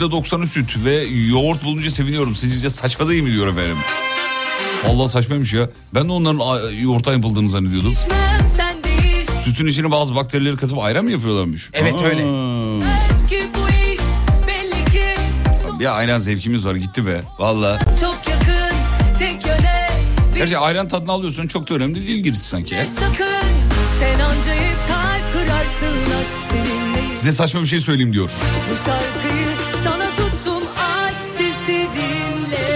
[0.00, 2.34] %90'ı süt ve yoğurt bulunca seviniyorum.
[2.34, 3.78] Sizce saçma değil mi diyor efendim.
[4.88, 5.68] Allah saçmaymış ya.
[5.94, 7.94] Ben de onların yoğurttan yapıldığını zannediyordum.
[9.44, 11.70] Sütün içine bazı bakterileri katıp ayran mı yapıyorlarmış?
[11.72, 12.55] Evet, öyle.
[15.78, 17.20] Bir ayran zevkimiz var gitti be.
[17.38, 17.78] Valla.
[18.00, 18.76] Çok yakın
[19.18, 19.88] tek yöne
[20.34, 22.76] bir Gerçi ayran tadını alıyorsun çok da önemli değil gerisi sanki.
[23.00, 23.26] sakın
[24.00, 28.30] Sen anca hep kalp kırarsın aşk seninle Size saçma bir şey söyleyeyim diyor.
[28.70, 29.46] Bu şarkıyı
[29.84, 32.66] sana tuttum aç sesi dinle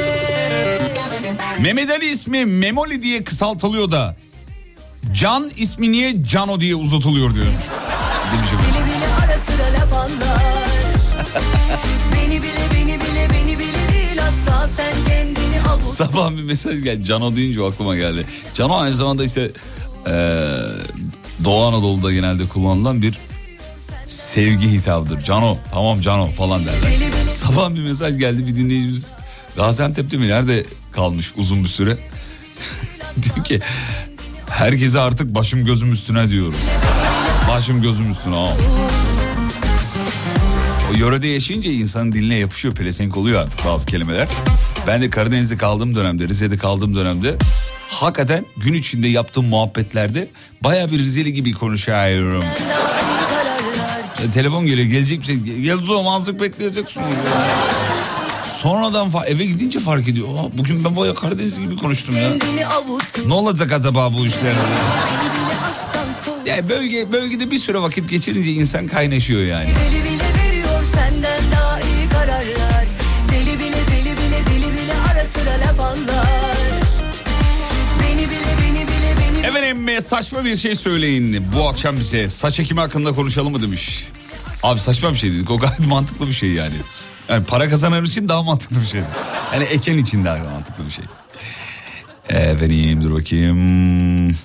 [1.61, 4.17] Mehmet Ali ismi Memoli diye kısaltılıyor da
[5.15, 7.65] Can ismi niye Cano diye uzatılıyor diyormuş.
[12.15, 17.05] Beni bile beni bile beni bile değil asla sen kendini avut Sabah bir mesaj geldi.
[17.05, 18.25] Cano deyince aklıma geldi.
[18.55, 19.51] Cano aynı zamanda işte
[20.07, 20.13] eee
[21.45, 23.19] Doğu Anadolu'da genelde kullanılan bir
[24.07, 25.23] sevgi hitabıdır.
[25.23, 26.99] Cano tamam Cano falan derler.
[27.31, 29.11] Sabah bir mesaj geldi bir dinleyicimiz
[29.57, 31.97] Gaziantep'te mi nerede kalmış uzun bir süre.
[33.23, 33.61] Diyor ki
[34.51, 36.57] herkese artık başım gözüm üstüne diyorum.
[37.49, 38.53] Başım gözüm üstüne ha.
[40.91, 44.29] O yörede yaşayınca insanın diline yapışıyor pelesenk oluyor artık bazı kelimeler.
[44.87, 47.37] Ben de Karadeniz'de kaldığım dönemde Rize'de kaldığım dönemde
[47.89, 50.29] Hakikaten gün içinde yaptığım muhabbetlerde
[50.65, 52.45] baya bir Rizeli gibi konuşuyorum.
[54.29, 55.37] E, telefon geliyor gelecek bir şey.
[55.37, 57.03] Yıldız o manzık bekleyeceksin.
[58.63, 60.29] Sonradan fa- eve gidince fark ediyor.
[60.29, 62.31] Aa, bugün ben baya Karadeniz gibi konuştum ya.
[63.27, 64.53] Ne olacak acaba bu işler?
[66.47, 69.69] Yani bölge bölgede bir süre vakit geçirince insan kaynaşıyor yani.
[79.71, 82.31] Beni Efendim e, saçma bir şey söyleyin bu akşam bize.
[82.31, 84.09] Saç ekimi hakkında konuşalım mı demiş.
[84.63, 85.51] Abi saçma bir şey dedik.
[85.51, 86.75] O gayet mantıklı bir şey yani.
[87.29, 89.01] Yani para kazanan için daha mantıklı bir şey.
[89.53, 91.05] Yani eken için daha mantıklı bir şey.
[92.29, 94.37] Efendim dur bakayım.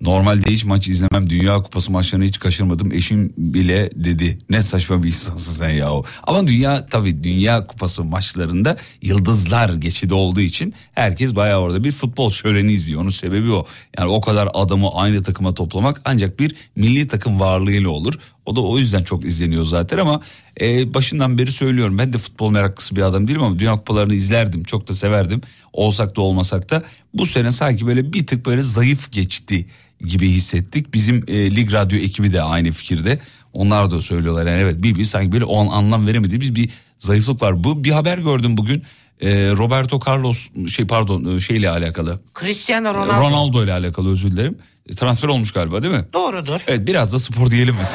[0.00, 1.30] Normalde hiç maç izlemem.
[1.30, 2.92] Dünya Kupası maçlarını hiç kaçırmadım.
[2.92, 4.38] Eşim bile dedi.
[4.50, 5.90] Ne saçma bir insansın sen ya.
[6.22, 12.30] Ama dünya tabii Dünya Kupası maçlarında yıldızlar geçidi olduğu için herkes bayağı orada bir futbol
[12.30, 13.00] şöleni izliyor.
[13.00, 13.66] Onun sebebi o.
[13.98, 18.14] Yani o kadar adamı aynı takıma toplamak ancak bir milli takım varlığıyla olur.
[18.46, 20.20] O da o yüzden çok izleniyor zaten ama
[20.60, 21.98] e, başından beri söylüyorum.
[21.98, 24.64] Ben de futbol meraklısı bir adam değilim ama Dünya Kupalarını izlerdim.
[24.64, 25.40] Çok da severdim.
[25.72, 26.82] Olsak da olmasak da
[27.14, 29.66] bu sene sanki böyle bir tık böyle zayıf geçti
[30.00, 30.94] gibi hissettik.
[30.94, 33.18] Bizim e, Lig Radyo ekibi de aynı fikirde.
[33.52, 37.42] Onlar da söylüyorlar yani evet bir, bir sanki böyle o an anlam veremediğimiz bir zayıflık
[37.42, 37.64] var.
[37.64, 38.82] Bu bir haber gördüm bugün.
[39.20, 42.18] E, Roberto Carlos şey pardon e, şeyle alakalı.
[42.40, 43.28] Cristiano Ronaldo.
[43.28, 44.54] Ronaldo ile alakalı özür dilerim.
[44.88, 46.04] E, Transfer olmuş galiba değil mi?
[46.12, 46.60] Doğrudur.
[46.66, 47.94] Evet biraz da spor diyelim biz.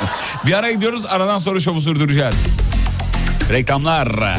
[0.46, 2.46] bir ara gidiyoruz aradan sonra şovu sürdüreceğiz.
[3.50, 4.38] Reklamlar.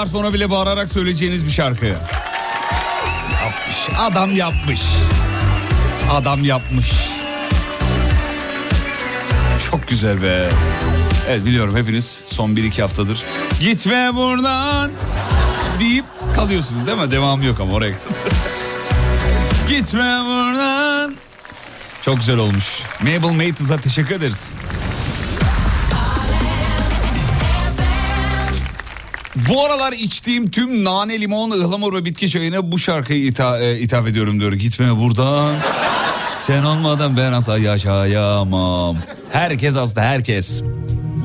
[0.00, 1.86] Yıllar sonra bile bağırarak söyleyeceğiniz bir şarkı.
[1.86, 3.88] Yapmış.
[3.98, 4.80] Adam yapmış.
[6.12, 6.92] Adam yapmış.
[9.70, 10.48] Çok güzel be.
[11.28, 13.22] Evet biliyorum hepiniz son 1-2 haftadır
[13.60, 14.90] gitme buradan
[15.80, 17.10] deyip kalıyorsunuz değil mi?
[17.10, 17.94] Devamı yok ama oraya
[19.68, 21.14] gitme buradan.
[22.02, 22.82] Çok güzel olmuş.
[23.00, 24.49] Mabel Mates'a teşekkür ederiz.
[29.70, 34.40] Aralar içtiğim tüm nane, limon, ıhlamur ve bitki çayına bu şarkıyı ita- e, ithaf ediyorum
[34.40, 34.52] diyor.
[34.52, 35.54] Gitme buradan.
[36.34, 38.96] Sen olmadan ben asla yaşayamam.
[39.32, 40.62] Herkes hasta herkes.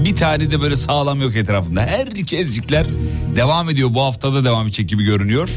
[0.05, 1.81] Bir tane de böyle sağlam yok etrafında.
[1.81, 2.86] Herkescikler
[3.36, 3.89] devam ediyor.
[3.93, 5.49] Bu haftada devam edecek gibi görünüyor.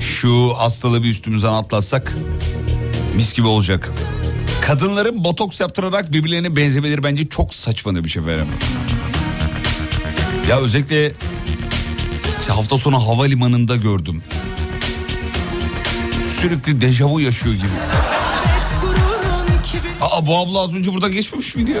[0.00, 2.16] Şu hastalığı bir üstümüzden atlatsak
[3.16, 3.92] mis gibi olacak.
[4.60, 8.46] Kadınların botoks yaptırarak birbirlerine benzemeleri bence çok saçma bir şey efendim.
[10.48, 11.12] Ya özellikle
[12.48, 14.22] işte hafta sonu havalimanında gördüm.
[16.40, 17.66] Sürekli dejavu yaşıyor gibi.
[20.00, 21.80] Aa bu abla az önce buradan geçmemiş miydi ya?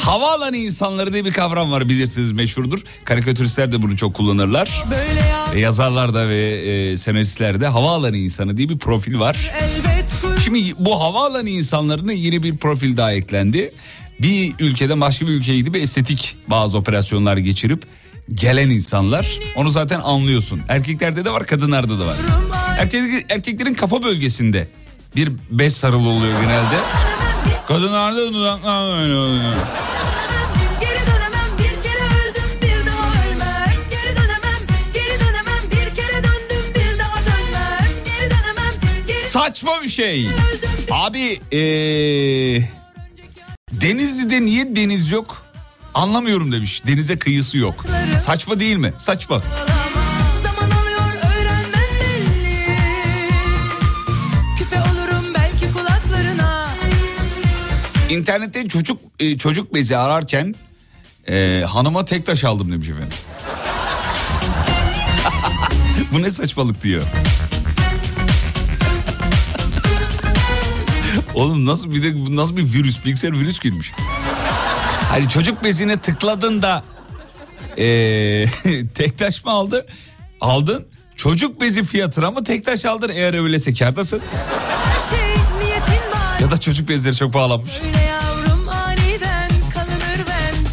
[0.00, 2.80] Havaalanı insanları diye bir kavram var bilirsiniz meşhurdur.
[3.04, 4.84] Karikatüristler de bunu çok kullanırlar.
[4.90, 9.50] Böyle ya E, yazarlar da ve e, senaristler de havaalanı insanı diye bir profil var.
[10.44, 13.72] Şimdi bu havaalanı insanlarına yeni bir profil daha eklendi.
[14.22, 17.82] Bir ülkeden başka bir ülkeye gidip estetik bazı operasyonlar geçirip
[18.34, 20.60] gelen insanlar onu zaten anlıyorsun.
[20.68, 22.16] Erkeklerde de var kadınlarda da var.
[22.78, 24.68] Erkek, erkeklerin kafa bölgesinde
[25.16, 26.76] bir bez sarılı oluyor genelde.
[27.68, 29.54] Kadınlarda dudaklar böyle oluyor.
[39.28, 40.28] Saçma bir şey.
[40.90, 42.83] Abi ee,
[43.84, 45.42] Denizli'de niye deniz yok?
[45.94, 46.82] Anlamıyorum demiş.
[46.86, 47.84] Denize kıyısı yok.
[48.18, 48.92] Saçma değil mi?
[48.98, 49.42] Saçma.
[58.10, 60.54] İnternette çocuk e, çocuk bezi ararken
[61.28, 63.08] e, hanıma tek taş aldım demiş efendim.
[66.12, 67.02] Bu ne saçmalık diyor.
[71.34, 73.92] Oğlum nasıl bir de nasıl bir virüs bilgisayar virüs girmiş.
[75.10, 76.84] Hani çocuk bezine tıkladın da
[77.78, 77.84] e,
[78.94, 79.86] tek taş mı aldı?
[80.40, 80.86] Aldın.
[81.16, 84.20] Çocuk bezi fiyatına mı tek taş aldın eğer öyleyse kârdasın.
[84.84, 85.34] Her şey
[86.40, 87.72] Ya da çocuk bezleri çok pahalanmış.
[88.08, 88.68] Yavrum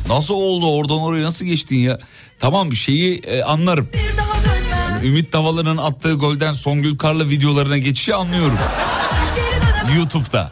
[0.09, 1.99] Nasıl oldu oradan oraya nasıl geçtin ya?
[2.39, 3.89] Tamam bir şeyi e, anlarım.
[5.03, 8.57] Ümit Davalı'nın attığı golden Songül Karlı videolarına geçişi anlıyorum.
[9.97, 10.51] YouTube'da.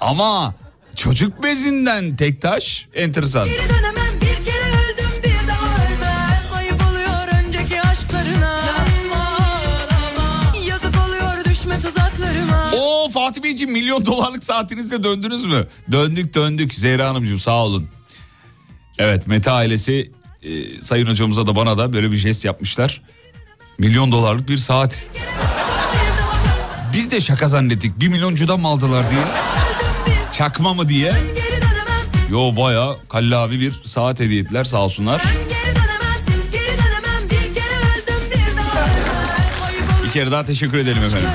[0.00, 0.54] Ama
[0.96, 3.48] çocuk bezinden tek taş enteresan.
[3.48, 8.62] Geri dönemem bir kere öldüm bir daha ölmem Ayıp oluyor önceki aşklarına
[10.68, 15.66] Yazık oluyor düşme tuzaklarıma Oo Fatih Beyciğim milyon dolarlık saatinizle döndünüz mü?
[15.92, 17.88] Döndük döndük Zehra Hanımcığım sağ olun.
[18.98, 20.10] Evet Mete ailesi
[20.42, 23.00] e, sayın hocamıza da bana da böyle bir jest yapmışlar.
[23.78, 25.06] Milyon dolarlık bir saat.
[26.92, 28.00] Biz de şaka zannettik.
[28.00, 29.20] Bir milyoncudan mı aldılar diye.
[30.32, 31.14] Çakma mı diye.
[32.30, 35.22] Yo baya kallavi bir saat hediye ettiler sağ olsunlar.
[40.12, 41.28] bir kere daha teşekkür edelim efendim.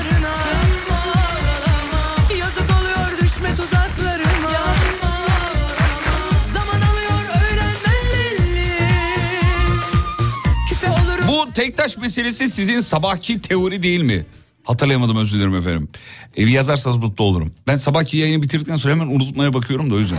[11.28, 14.24] Bu tek taş meselesi sizin sabahki teori değil mi?
[14.68, 15.88] Hatırlayamadım özür dilerim efendim.
[16.36, 17.52] Evi yazarsanız mutlu olurum.
[17.66, 20.18] Ben sabahki yayını bitirdikten sonra hemen unutmaya bakıyorum da o yüzden.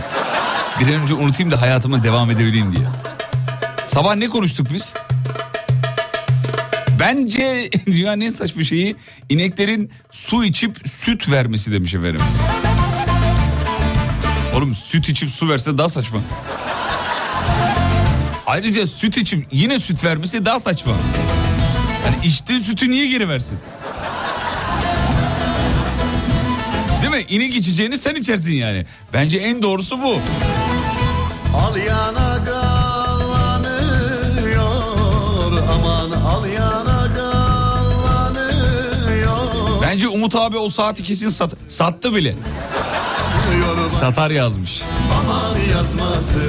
[0.80, 2.86] Bir an önce unutayım da hayatıma devam edebileyim diye.
[3.84, 4.94] Sabah ne konuştuk biz?
[7.00, 8.96] Bence dünyanın en saçma şeyi
[9.28, 12.20] ineklerin su içip süt vermesi demiş efendim.
[14.56, 16.20] Oğlum süt içip su verse daha saçma.
[18.46, 20.92] Ayrıca süt içip yine süt vermesi daha saçma.
[22.06, 23.58] Yani içtiği sütü niye geri versin?
[27.30, 28.86] İnek içeceğini sen içersin yani.
[29.12, 30.18] Bence en doğrusu bu.
[31.56, 33.62] Al yana gallanıyor
[35.70, 37.42] Aman al yana gallanıyor
[39.82, 42.34] Bence Umut abi o saati kesin sat, sattı bile.
[44.00, 44.82] Satar yazmış.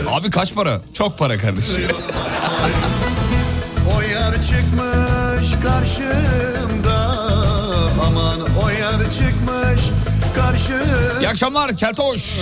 [0.09, 0.81] Abi kaç para?
[0.93, 1.87] Çok para kardeşim.
[3.97, 6.50] O yer çıkmış karşımda
[10.51, 12.37] karşımda İyi akşamlar Keltoş.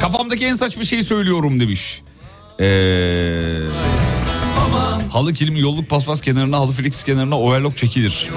[0.00, 2.02] Kafamdaki en saçma şeyi söylüyorum demiş.
[2.60, 3.58] Ee,
[5.10, 8.28] Halı kilim yolluk paspas kenarına halı flex kenarına overlock çekilir.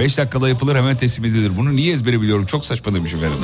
[0.00, 1.52] 5 dakikada yapılır hemen teslim edilir.
[1.56, 3.38] Bunu niye ezbere biliyorum çok saçma demiş efendim.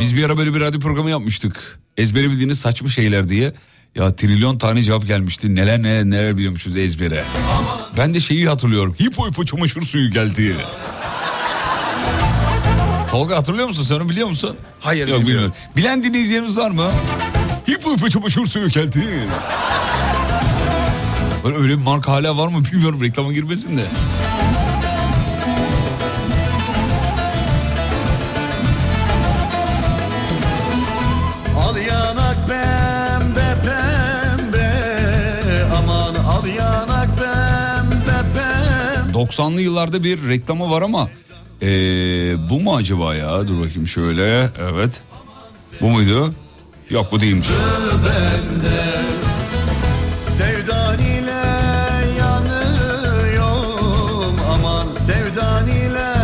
[0.00, 1.80] Biz bir ara böyle bir radyo programı yapmıştık.
[1.96, 3.52] Ezbere bildiğiniz saçma şeyler diye.
[3.94, 5.54] Ya trilyon tane cevap gelmişti.
[5.54, 7.24] Neler neler neler biliyormuşuz ezbere.
[7.96, 8.94] Ben de şeyi hatırlıyorum.
[9.00, 10.56] Hipo hipo çamaşır suyu geldi.
[13.10, 13.82] Tolga hatırlıyor musun?
[13.82, 14.56] Sen onu biliyor musun?
[14.80, 15.52] Hayır, Yok bilmiyorum.
[15.52, 15.54] bilmiyorum.
[15.76, 16.90] Bilen dinleyicilerimiz var mı?
[17.68, 19.02] Hipo hipo çamaşır suyu geldi.
[21.44, 23.82] Böyle öyle bir marka hala var mı bilmiyorum reklama girmesin de.
[31.56, 34.70] Al yanak pembe pembe
[35.78, 41.08] Aman al yanak pembe pembe 90'lı yıllarda bir reklamı var ama
[41.62, 43.48] ee, bu mu acaba ya?
[43.48, 44.50] Dur bakayım şöyle.
[44.72, 45.02] Evet.
[45.80, 46.34] Bu muydu?
[46.90, 47.48] Yok bu değilmiş.
[48.04, 48.94] bende
[50.38, 51.42] Sevdan ile
[52.18, 53.56] yanıyorum
[54.50, 56.14] Aman sevdan ile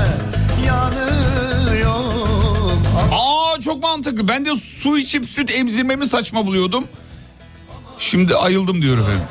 [0.67, 2.13] yanıyorum
[3.13, 4.29] Aa çok mantıklı.
[4.29, 6.85] Ben de su içip süt emzirmemi saçma buluyordum.
[7.99, 9.23] Şimdi ayıldım diyor efendim.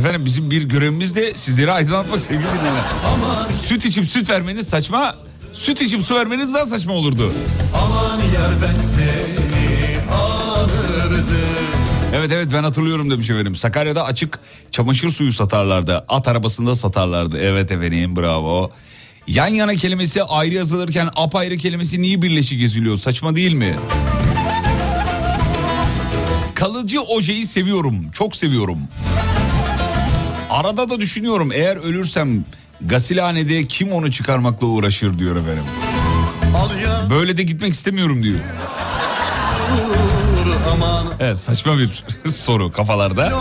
[0.00, 2.82] Efendim bizim bir görevimiz de sizleri aydınlatmak sevgili dinleyenler.
[3.66, 5.14] Süt içip süt vermeniz saçma.
[5.52, 7.32] Süt içip su vermeniz daha saçma olurdu.
[7.74, 11.26] Aman yar ben seni alırdım
[12.14, 13.56] Evet evet ben hatırlıyorum demiş efendim.
[13.56, 14.38] Sakarya'da açık
[14.70, 16.04] çamaşır suyu satarlardı.
[16.08, 17.38] At arabasında satarlardı.
[17.38, 18.70] Evet efendim bravo.
[19.26, 22.96] Yan yana kelimesi ayrı yazılırken apayrı kelimesi niye birleşik yazılıyor?
[22.96, 23.74] Saçma değil mi?
[26.54, 28.10] Kalıcı ojeyi seviyorum.
[28.12, 28.78] Çok seviyorum.
[30.50, 32.44] Arada da düşünüyorum eğer ölürsem
[32.80, 35.62] gasilhanede kim onu çıkarmakla uğraşır diyor efendim.
[37.10, 38.38] Böyle de gitmek istemiyorum diyor.
[41.20, 43.32] Evet saçma bir soru kafalarda.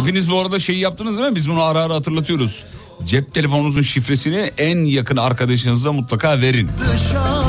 [0.00, 1.36] Hepiniz bu arada şeyi yaptınız değil mi?
[1.36, 2.64] Biz bunu ara ara hatırlatıyoruz.
[3.04, 6.70] Cep telefonunuzun şifresini en yakın arkadaşınıza mutlaka verin.
[6.78, 7.39] Dışarı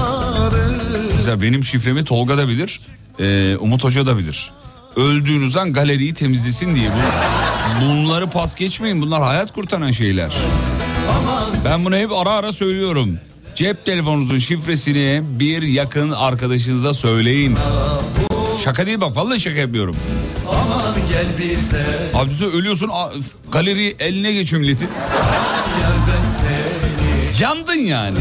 [1.21, 2.79] Mesela benim şifremi Tolga da bilir,
[3.19, 4.51] e, Umut Hoca da bilir.
[4.95, 6.89] Öldüğünüz an galeriyi temizlesin diye.
[6.89, 9.01] Bu, bunları pas geçmeyin.
[9.01, 10.31] Bunlar hayat kurtaran şeyler.
[11.65, 13.19] Ben bunu hep ara ara söylüyorum.
[13.55, 17.57] Cep telefonunuzun şifresini bir yakın arkadaşınıza söyleyin.
[18.63, 19.95] Şaka değil bak vallahi şaka yapıyorum.
[21.39, 22.89] Bize Abi sen ölüyorsun
[23.51, 24.89] galeri eline geçiyor milletin.
[27.39, 28.17] Yandın yani.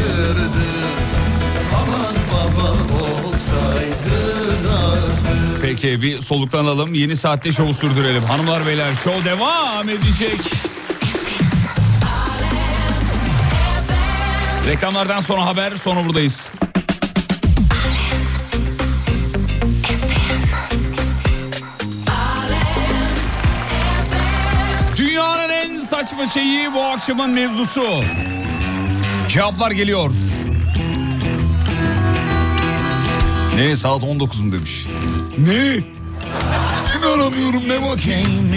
[5.61, 6.93] Peki bir soluktan alalım.
[6.93, 8.23] Yeni saatte şovu sürdürelim.
[8.23, 10.41] Hanımlar beyler şov devam edecek.
[14.67, 16.51] Reklamlardan sonra haber sonra buradayız.
[24.97, 28.03] Dünyanın en saçma şeyi bu akşamın mevzusu.
[29.29, 30.11] Cevaplar geliyor.
[33.55, 34.85] Ne saat 19 mu demiş.
[35.37, 35.83] Ne?
[36.97, 38.51] İnanamıyorum ne bakayım.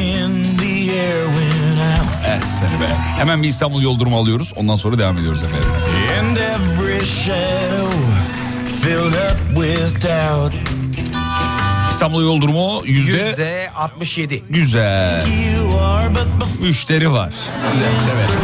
[2.26, 2.86] Eh seni be.
[3.18, 4.52] Hemen bir İstanbul yol durumu alıyoruz.
[4.56, 5.68] Ondan sonra devam ediyoruz efendim.
[6.20, 7.96] And every shadow
[8.82, 10.54] filled up with doubt.
[11.90, 13.12] İstanbul yol durumu yüzde...
[13.12, 14.42] Yüzde 67.
[14.50, 15.26] Güzel.
[15.56, 17.32] You are but before Müşteri var.
[18.06, 18.42] Severiz.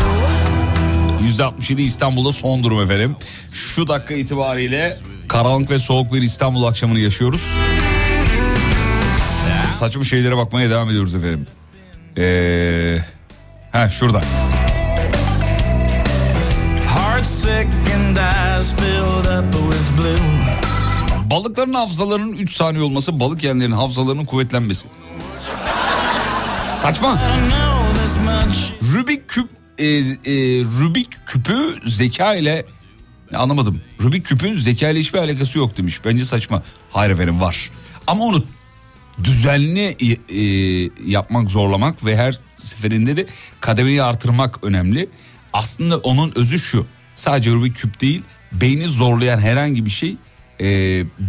[1.22, 3.16] Yüzde 67 İstanbul'da son durum efendim.
[3.52, 4.98] Şu dakika itibariyle
[5.30, 7.46] karanlık ve soğuk bir İstanbul akşamını yaşıyoruz.
[9.78, 11.46] Saçma şeylere bakmaya devam ediyoruz efendim.
[12.18, 12.98] Ee,
[13.72, 14.20] ha şurada.
[21.30, 24.88] Balıkların hafızalarının 3 saniye olması balık yiyenlerin hafızalarının kuvvetlenmesi.
[26.76, 27.18] Saçma.
[28.92, 30.04] Rubik küp e, e,
[30.64, 32.66] Rubik küpü zeka ile
[33.36, 33.80] anlamadım.
[34.02, 36.04] Rubik küpün zeka ile hiçbir alakası yok demiş.
[36.04, 36.62] Bence saçma.
[36.90, 37.70] Hayır efendim var.
[38.06, 38.44] Ama onu
[39.24, 43.26] düzenli e, e, yapmak, zorlamak ve her seferinde de
[43.60, 45.08] kademeyi artırmak önemli.
[45.52, 46.86] Aslında onun özü şu.
[47.14, 48.22] Sadece Rubik küp değil,
[48.52, 50.16] beyni zorlayan herhangi bir şey
[50.60, 50.66] e,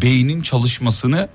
[0.01, 1.29] beynin çalışmasını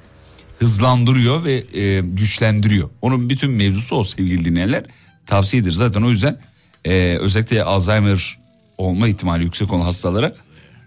[0.59, 2.91] hızlandırıyor ve e, güçlendiriyor.
[3.03, 4.85] Onun bütün mevzusu o sevgili dinleyenler.
[5.27, 6.41] Tavsiyedir zaten o yüzden
[6.85, 8.39] e, özellikle Alzheimer
[8.79, 10.35] olma ihtimali yüksek olan hastalara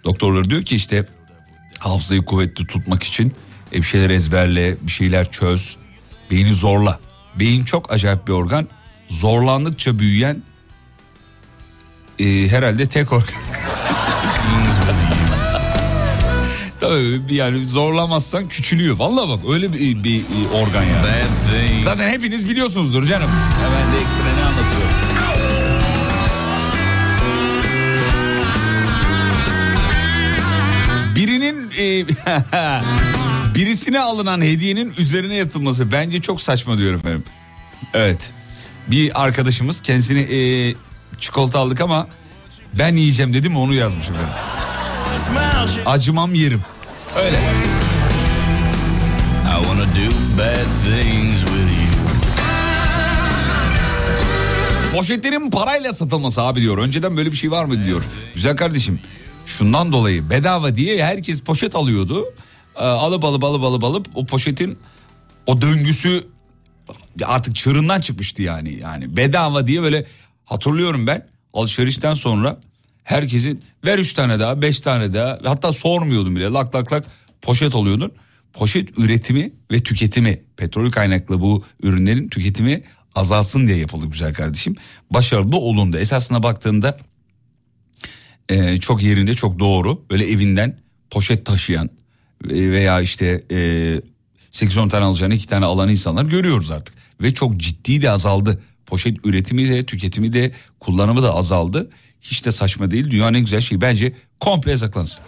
[0.09, 1.05] doktorlar diyor ki işte
[1.79, 3.33] hafızayı kuvvetli tutmak için
[3.73, 5.77] e, bir şeyler ezberle, bir şeyler çöz,
[6.31, 6.99] beyni zorla.
[7.39, 8.67] Beyin çok acayip bir organ.
[9.07, 10.43] Zorlandıkça büyüyen
[12.19, 13.27] e, herhalde tek organ.
[16.79, 18.97] Tabii yani zorlamazsan küçülüyor.
[18.97, 21.23] Vallahi bak öyle bir, bir organ yani.
[21.83, 23.29] Zaten hepiniz biliyorsunuzdur canım.
[23.61, 24.88] Hemen de ekstra ne anlatıyorum.
[31.79, 32.05] E,
[33.55, 37.23] birisine alınan hediyenin üzerine yatılması bence çok saçma diyorum efendim.
[37.93, 38.31] Evet.
[38.87, 40.75] Bir arkadaşımız kendisine e,
[41.19, 42.07] çikolata aldık ama
[42.73, 44.29] ben yiyeceğim dedim onu yazmış efendim.
[45.85, 46.61] Acımam yerim.
[47.15, 47.37] Öyle.
[49.45, 51.89] I wanna do bad things with you.
[54.93, 56.77] Poşetlerin parayla satılması abi diyor.
[56.77, 58.03] Önceden böyle bir şey var mı diyor.
[58.35, 58.99] Güzel kardeşim.
[59.45, 62.25] Şundan dolayı bedava diye herkes poşet alıyordu.
[62.75, 64.77] Ee, alıp alıp alıp alıp alıp o poşetin
[65.47, 66.27] o döngüsü
[67.25, 68.79] artık çığırından çıkmıştı yani.
[68.81, 70.05] Yani bedava diye böyle
[70.45, 72.59] hatırlıyorum ben alışverişten sonra
[73.03, 77.05] herkesin ver üç tane daha beş tane daha hatta sormuyordum bile lak lak lak
[77.41, 78.11] poşet alıyordun.
[78.53, 82.83] Poşet üretimi ve tüketimi petrol kaynaklı bu ürünlerin tüketimi
[83.15, 84.75] azalsın diye yapıldı güzel kardeşim.
[85.11, 85.97] Başarılı olundu.
[85.97, 86.97] Esasına baktığında
[88.49, 90.05] e, çok yerinde çok doğru.
[90.09, 90.79] Böyle evinden
[91.09, 91.89] poşet taşıyan
[92.49, 93.55] e, veya işte e,
[94.51, 96.95] 8-10 tane alacağını 2 tane alan insanlar görüyoruz artık.
[97.21, 98.61] Ve çok ciddi de azaldı.
[98.85, 101.89] Poşet üretimi de tüketimi de kullanımı da azaldı.
[102.21, 103.11] Hiç de saçma değil.
[103.11, 105.23] Dünyanın en güzel şeyi bence komple yasaklansın.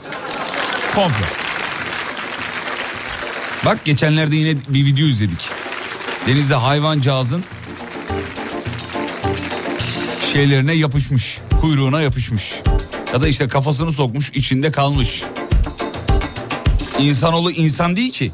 [0.96, 1.26] Komple.
[3.66, 5.50] Bak geçenlerde yine bir video izledik.
[6.28, 7.44] Denizde hayvancağızın
[10.34, 11.40] şeylerine yapışmış.
[11.62, 12.54] Kuyruğuna yapışmış.
[13.14, 15.24] Ya da işte kafasını sokmuş içinde kalmış.
[17.00, 18.32] İnsanoğlu insan değil ki.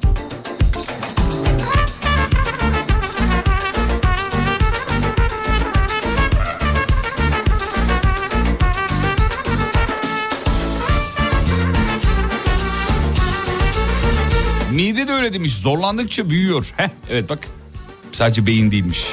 [14.71, 16.71] Mide de öyle demiş zorlandıkça büyüyor.
[16.77, 17.47] Heh, evet bak
[18.11, 19.05] sadece beyin değilmiş.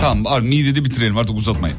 [0.00, 1.76] Tamam abi midede bitirelim artık uzatmayın.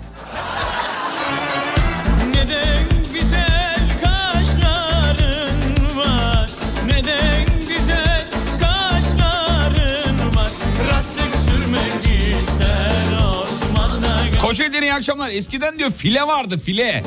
[14.83, 15.29] Kocaeli'den iyi akşamlar.
[15.29, 17.03] Eskiden diyor file vardı file.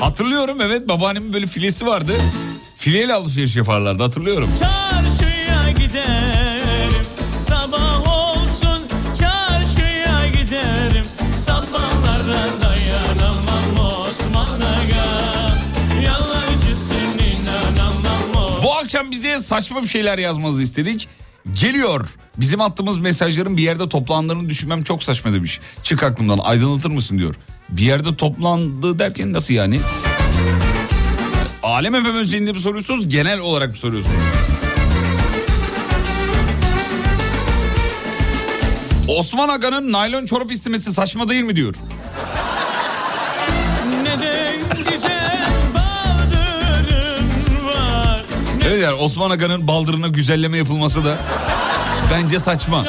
[0.00, 2.12] Hatırlıyorum evet babaannemin böyle filesi vardı.
[2.76, 4.50] Fileyle alışveriş yaparlardı hatırlıyorum.
[4.58, 7.06] Çarşıya giderim
[7.48, 8.82] Sabah olsun
[9.20, 11.04] çarşıya giderim
[11.46, 15.56] Sabahlara dayanamam Osman Aga
[16.04, 21.08] Yalancısın inanamam Bu akşam bize saçma bir şeyler yazmanızı istedik.
[21.50, 22.06] Geliyor.
[22.36, 25.60] Bizim attığımız mesajların bir yerde toplandığını düşünmem çok saçma demiş.
[25.82, 27.34] Çık aklımdan aydınlatır mısın diyor.
[27.68, 29.80] Bir yerde toplandı derken nasıl yani?
[31.62, 34.16] Alem efem özelinde mi soruyorsunuz genel olarak mı soruyorsunuz?
[39.08, 41.74] Osman Aga'nın naylon çorap istemesi saçma değil mi diyor.
[44.02, 44.54] Neden
[44.90, 45.21] güzel
[48.66, 51.16] Evet yani Osman Aga'nın baldırına güzelleme yapılması da
[52.10, 52.84] bence saçma.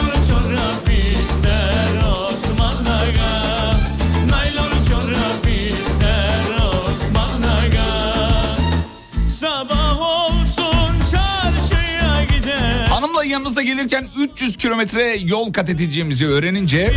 [13.34, 16.94] Yanınıza gelirken 300 kilometre yol kat edeceğimizi öğrenince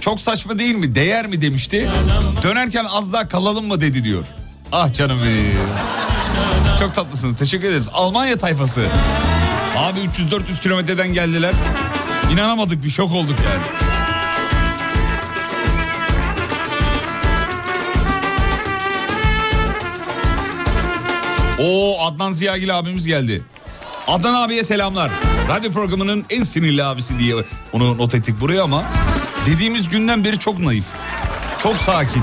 [0.00, 1.88] çok saçma değil mi değer mi demişti.
[2.42, 4.26] Dönerken az daha kalalım mı dedi diyor.
[4.72, 5.52] Ah canım benim.
[6.78, 7.88] Çok tatlısınız teşekkür ederiz.
[7.92, 8.86] Almanya tayfası.
[9.76, 11.52] Abi 300-400 kilometreden geldiler.
[12.32, 13.62] İnanamadık bir şok olduk yani.
[21.58, 23.42] Oo Adnan Ziyagil abimiz geldi.
[24.06, 25.10] Adnan abiye selamlar.
[25.48, 27.34] Radyo programının en sinirli abisi diye
[27.72, 28.84] onu not ettik buraya ama
[29.46, 30.84] dediğimiz günden beri çok naif.
[31.62, 32.22] Çok sakin.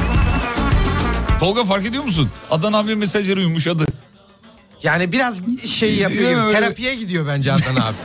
[1.40, 2.30] Tolga fark ediyor musun?
[2.52, 3.86] Adnan abi mesajları yumuşadı.
[4.84, 7.96] Yani biraz şey gibi Öyle- terapiye gidiyor bence Adnan abi.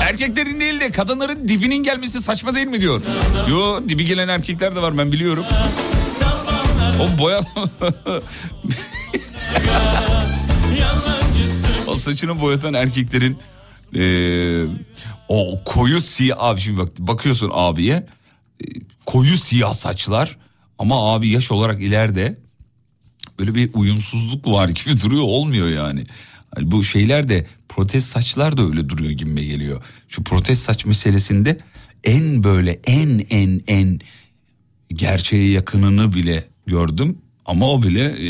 [0.00, 3.02] Erkeklerin değil de kadınların dibinin gelmesi saçma değil mi diyor.
[3.50, 5.44] Yo dibi gelen erkekler de var ben biliyorum.
[7.00, 7.40] O boya...
[11.86, 13.38] o saçını boyatan erkeklerin
[13.94, 14.64] eee,
[15.28, 18.06] o koyu siyah abi şimdi bak bakıyorsun abiye
[18.60, 18.64] e,
[19.06, 20.36] koyu siyah saçlar
[20.78, 22.38] ama abi yaş olarak ileride
[23.38, 26.06] böyle bir uyumsuzluk var gibi duruyor olmuyor yani.
[26.54, 29.82] Hani bu şeyler de protez saçlar da öyle duruyor gibime geliyor.
[30.08, 31.58] Şu protez saç meselesinde
[32.04, 33.98] en böyle en en en
[34.88, 37.18] gerçeğe yakınını bile gördüm.
[37.44, 38.24] Ama o bile e,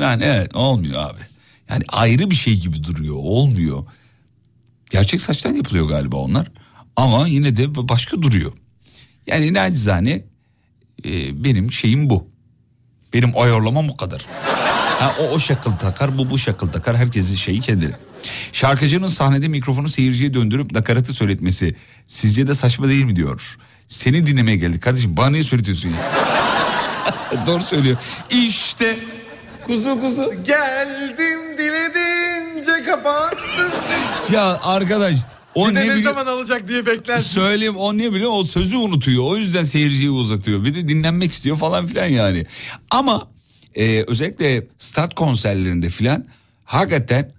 [0.00, 1.20] yani evet olmuyor abi.
[1.70, 3.84] Yani ayrı bir şey gibi duruyor olmuyor.
[4.92, 6.46] Gerçek saçtan yapılıyor galiba onlar.
[6.96, 8.52] Ama yine de başka duruyor.
[9.26, 10.24] Yani nacizane
[11.04, 12.28] e, benim şeyim bu.
[13.12, 14.26] Benim ayarlamam o kadar.
[15.00, 17.96] Ha, o o şakıl takar bu bu şakıl takar herkesin şeyi kendine.
[18.52, 21.74] Şarkıcının sahnede mikrofonu seyirciye döndürüp nakaratı söyletmesi
[22.06, 23.56] sizce de saçma değil mi diyor.
[23.88, 25.96] Seni dinlemeye geldik kardeşim bana niye söyletiyorsun ya?
[27.46, 27.96] Doğru söylüyor.
[28.30, 28.96] İşte
[29.66, 30.44] kuzu kuzu.
[30.44, 33.81] Geldim diledince kapattım.
[34.32, 35.16] Ya arkadaş
[35.54, 37.30] o bir de ne ne, zaman alacak diye beklersin.
[37.30, 39.24] Söyleyeyim o ne biliyor o sözü unutuyor.
[39.24, 40.64] O yüzden seyirciyi uzatıyor.
[40.64, 42.46] Bir de dinlenmek istiyor falan filan yani.
[42.90, 43.28] Ama
[43.74, 46.26] e, özellikle stat konserlerinde filan
[46.64, 47.32] hakikaten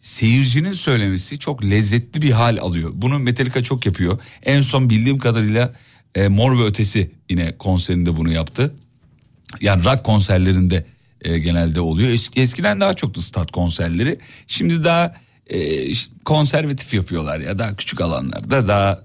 [0.00, 2.90] seyircinin söylemesi çok lezzetli bir hal alıyor.
[2.94, 4.18] Bunu Metallica çok yapıyor.
[4.42, 5.74] En son bildiğim kadarıyla
[6.14, 8.74] e, Mor ve Ötesi yine konserinde bunu yaptı.
[9.60, 10.86] Yani rock konserlerinde
[11.20, 12.08] e, genelde oluyor.
[12.10, 14.18] Eski, eskiden daha çoktu stat konserleri.
[14.46, 15.14] Şimdi daha
[15.50, 15.92] e,
[16.24, 19.02] konservatif yapıyorlar ya daha küçük alanlarda daha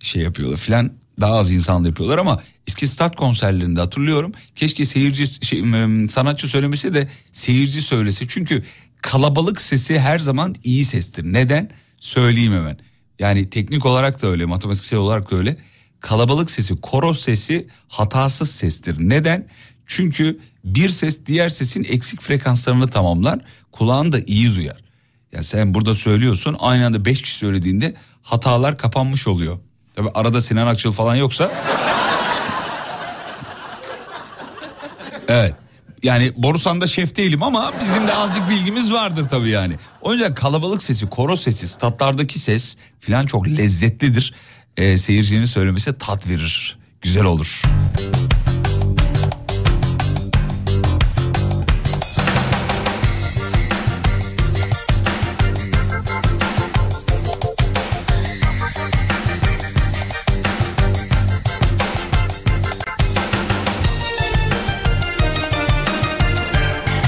[0.00, 4.32] şey yapıyorlar filan daha az insanla yapıyorlar ama eski stat konserlerinde hatırlıyorum.
[4.56, 5.64] Keşke seyirci şey,
[6.08, 8.24] sanatçı söylemesi de seyirci söylese.
[8.28, 8.62] Çünkü
[9.02, 11.24] kalabalık sesi her zaman iyi sestir.
[11.24, 11.70] Neden?
[12.00, 12.78] Söyleyeyim hemen.
[13.18, 15.56] Yani teknik olarak da öyle, matematiksel olarak da öyle.
[16.00, 18.96] Kalabalık sesi, koro sesi hatasız sestir.
[18.98, 19.48] Neden?
[19.86, 23.40] Çünkü bir ses diğer sesin eksik frekanslarını tamamlar.
[23.72, 24.85] Kulağın da iyi duyar.
[25.36, 29.58] Ya sen burada söylüyorsun aynı anda beş kişi söylediğinde hatalar kapanmış oluyor.
[29.94, 31.50] Tabi arada Sinan Akçıl falan yoksa.
[35.28, 35.54] evet.
[36.02, 39.76] Yani Borusan'da şef değilim ama bizim de azıcık bilgimiz vardır tabii yani.
[40.00, 44.34] O yüzden kalabalık sesi, koro sesi, statlardaki ses filan çok lezzetlidir.
[44.76, 46.78] Ee, seyircinin söylemesi tat verir.
[47.00, 47.62] Güzel olur.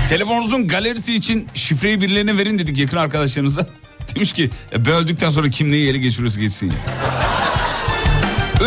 [0.08, 3.66] Telefonunuzun galerisi için şifreyi birilerine verin dedik yakın arkadaşlarınıza.
[4.14, 6.74] Demiş ki "E, ben öldükten sonra kim neyi ele geçirirse geçsin ya.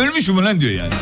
[0.02, 0.92] Ölmüş mü lan diyor yani.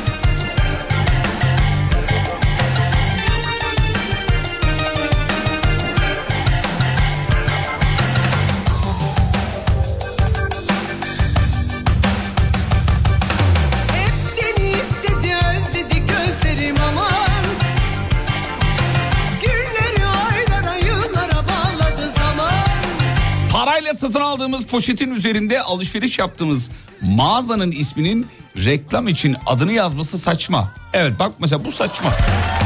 [24.40, 26.70] Aldığımız poşetin üzerinde alışveriş yaptığımız
[27.00, 28.26] mağazanın isminin
[28.56, 30.74] reklam için adını yazması saçma.
[30.92, 32.12] Evet bak mesela bu saçma.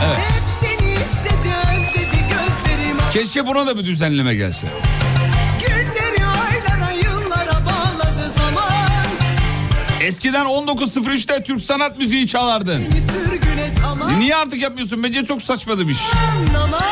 [0.05, 0.18] Evet.
[2.99, 4.66] Aman Keşke buna da bir düzenleme gelse.
[10.01, 12.85] Eskiden 19.03'te Türk sanat müziği çalardın.
[13.87, 15.03] Aman Niye artık yapmıyorsun?
[15.03, 15.99] Bence çok saçma demiş.
[16.57, 16.83] aman aman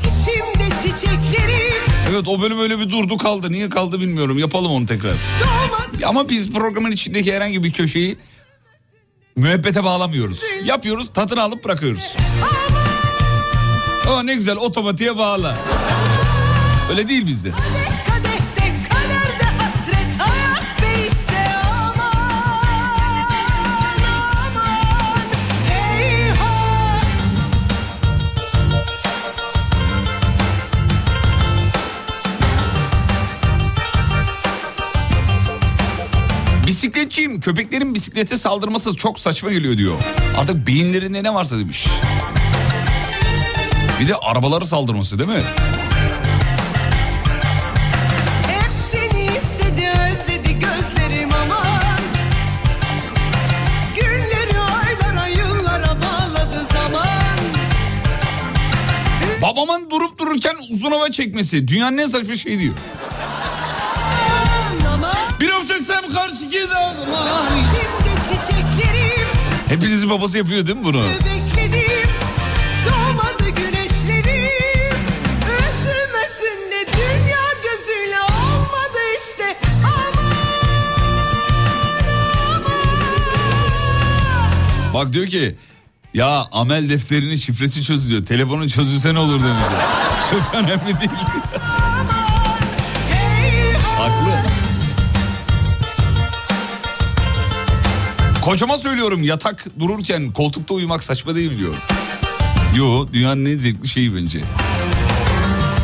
[0.00, 1.61] İçimde çiçeklerim
[2.12, 3.52] Evet o bölüm öyle bir durdu kaldı.
[3.52, 4.38] Niye kaldı bilmiyorum.
[4.38, 5.12] Yapalım onu tekrar.
[6.06, 8.16] Ama biz programın içindeki herhangi bir köşeyi
[9.36, 10.40] müebbete bağlamıyoruz.
[10.64, 12.16] Yapıyoruz, tadını alıp bırakıyoruz.
[14.06, 15.56] Ama ne güzel otomatiğe bağla.
[16.90, 17.52] Öyle değil bizde.
[37.12, 37.40] Bisikletçiyim.
[37.40, 39.94] Köpeklerin bisiklete saldırması çok saçma geliyor diyor.
[40.38, 41.86] Artık beyinlerinde ne varsa demiş.
[44.00, 45.42] Bir de arabaları saldırması değil mi?
[59.42, 61.68] Babamın durup dururken uzun hava çekmesi.
[61.68, 62.74] Dünyanın en saçma şeyi diyor.
[66.12, 67.42] Uçaksam karşı dağıma.
[67.52, 69.28] Şimdi çiçeklerim
[69.68, 71.04] Hepinizin babası yapıyor değil mi bunu?
[71.08, 72.08] bekledim
[72.86, 74.92] Doğmadı güneşlerim
[75.42, 80.24] Üzülmesin de dünya gözüyle olmadı işte Aman
[82.56, 82.64] aman
[84.94, 85.56] Bak diyor ki
[86.14, 88.26] Ya amel defterinin şifresi çözülüyor.
[88.26, 89.64] Telefonun çözülse ne olur demiş.
[90.30, 91.10] Çok önemli değil.
[98.42, 101.74] Kocama söylüyorum yatak dururken koltukta uyumak saçma değil diyor.
[102.76, 104.40] Yo dünyanın en zevkli şeyi bence.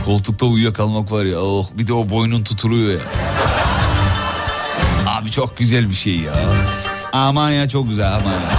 [0.04, 3.06] Koltukta uyuyakalmak var ya oh bir de o boynun tutuluyor ya.
[5.06, 6.32] Abi çok güzel bir şey ya.
[7.12, 8.50] Aman ya çok güzel aman ya.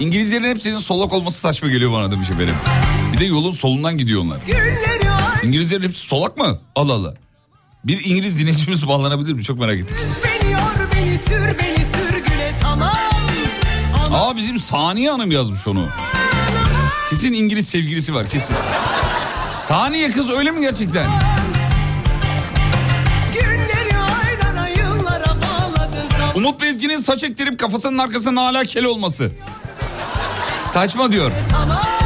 [0.00, 2.54] İngilizlerin hepsinin solak olması saçma geliyor bana demiş efendim.
[3.12, 4.38] Bir de yolun solundan gidiyor onlar.
[5.42, 6.58] İngilizlerin hepsi solak mı?
[6.76, 7.14] Allah Allah.
[7.84, 9.44] Bir İngiliz dinleyicimiz bağlanabilir mi?
[9.44, 9.96] Çok merak ettim.
[11.28, 12.92] Sür beni sürgüle tamam
[14.12, 15.88] Aa bizim Saniye Hanım yazmış onu.
[17.10, 18.56] Kesin İngiliz sevgilisi var kesin.
[19.52, 21.06] Saniye kız öyle mi gerçekten?
[26.34, 29.30] Umut Bezgin'in saç ektirip kafasının arkasının hala kel olması.
[30.58, 31.32] Saçma diyor.
[31.62, 31.97] Aman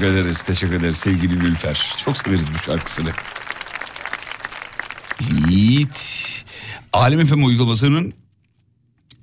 [0.00, 1.94] Teşekkür ederiz, teşekkür ederiz sevgili Nülfer.
[1.98, 3.10] Çok severiz bu şarkısını.
[5.48, 6.24] Yiğit.
[6.92, 8.12] Alem FM uygulamasının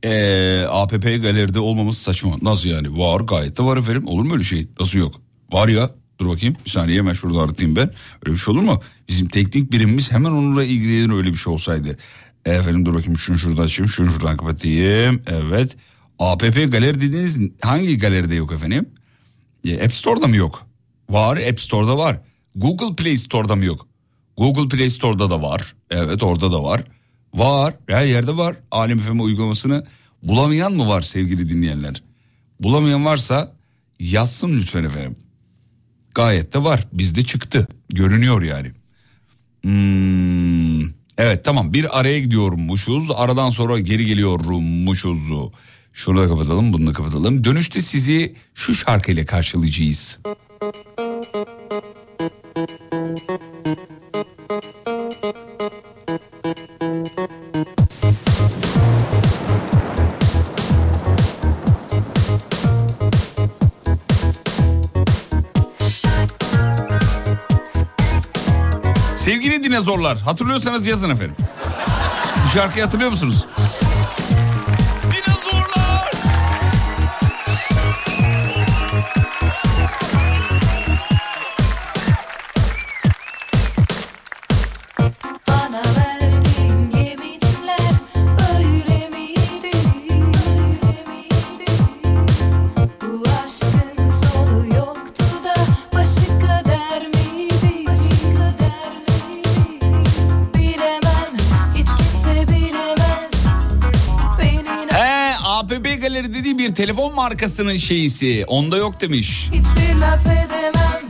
[0.04, 2.36] eee APP galeride olmaması saçma.
[2.42, 2.98] Nasıl yani?
[2.98, 4.08] Var gayet de var efendim.
[4.08, 4.68] Olur mu öyle şey?
[4.80, 5.22] Nasıl yok?
[5.52, 5.90] Var ya.
[6.20, 7.90] Dur bakayım bir saniye hemen şurada aratayım ben.
[8.26, 8.82] Öyle bir şey olur mu?
[9.10, 11.98] Bizim teknik birimimiz hemen onunla ilgilenir öyle bir şey olsaydı.
[12.46, 15.22] Efendim dur bakayım şunu şurada açayım şunu şuradan kapatayım.
[15.28, 15.78] Evet.
[16.20, 18.90] APP galeri dediğiniz hangi galeride yok efendim?
[19.66, 20.67] E, App Store'da mı yok?
[21.10, 22.22] Var App Store'da var.
[22.56, 23.88] Google Play Store'da mı yok?
[24.38, 25.76] Google Play Store'da da var.
[25.92, 26.84] Evet orada da var.
[27.34, 28.56] Var her yerde var.
[28.72, 29.86] Alem FM uygulamasını
[30.24, 32.04] bulamayan mı var sevgili dinleyenler?
[32.60, 33.54] Bulamayan varsa
[34.00, 35.16] yazsın lütfen efendim.
[36.16, 36.88] Gayet de var.
[36.94, 37.68] Bizde çıktı.
[37.90, 38.72] Görünüyor yani.
[39.62, 40.82] Hmm,
[41.18, 43.12] evet tamam bir araya gidiyormuşuz.
[43.16, 45.32] Aradan sonra geri geliyormuşuz.
[45.94, 47.44] Şunu da kapatalım bunu da kapatalım.
[47.44, 50.20] Dönüşte sizi şu şarkıyla karşılayacağız.
[69.18, 71.36] Sevgili dinozorlar hatırlıyorsanız yazın efendim.
[72.46, 73.46] Bu şarkıyı hatırlıyor musunuz?
[107.18, 108.44] Markasının şeyisi.
[108.48, 109.50] Onda yok demiş.
[109.52, 111.02] hiçbir laf edemem.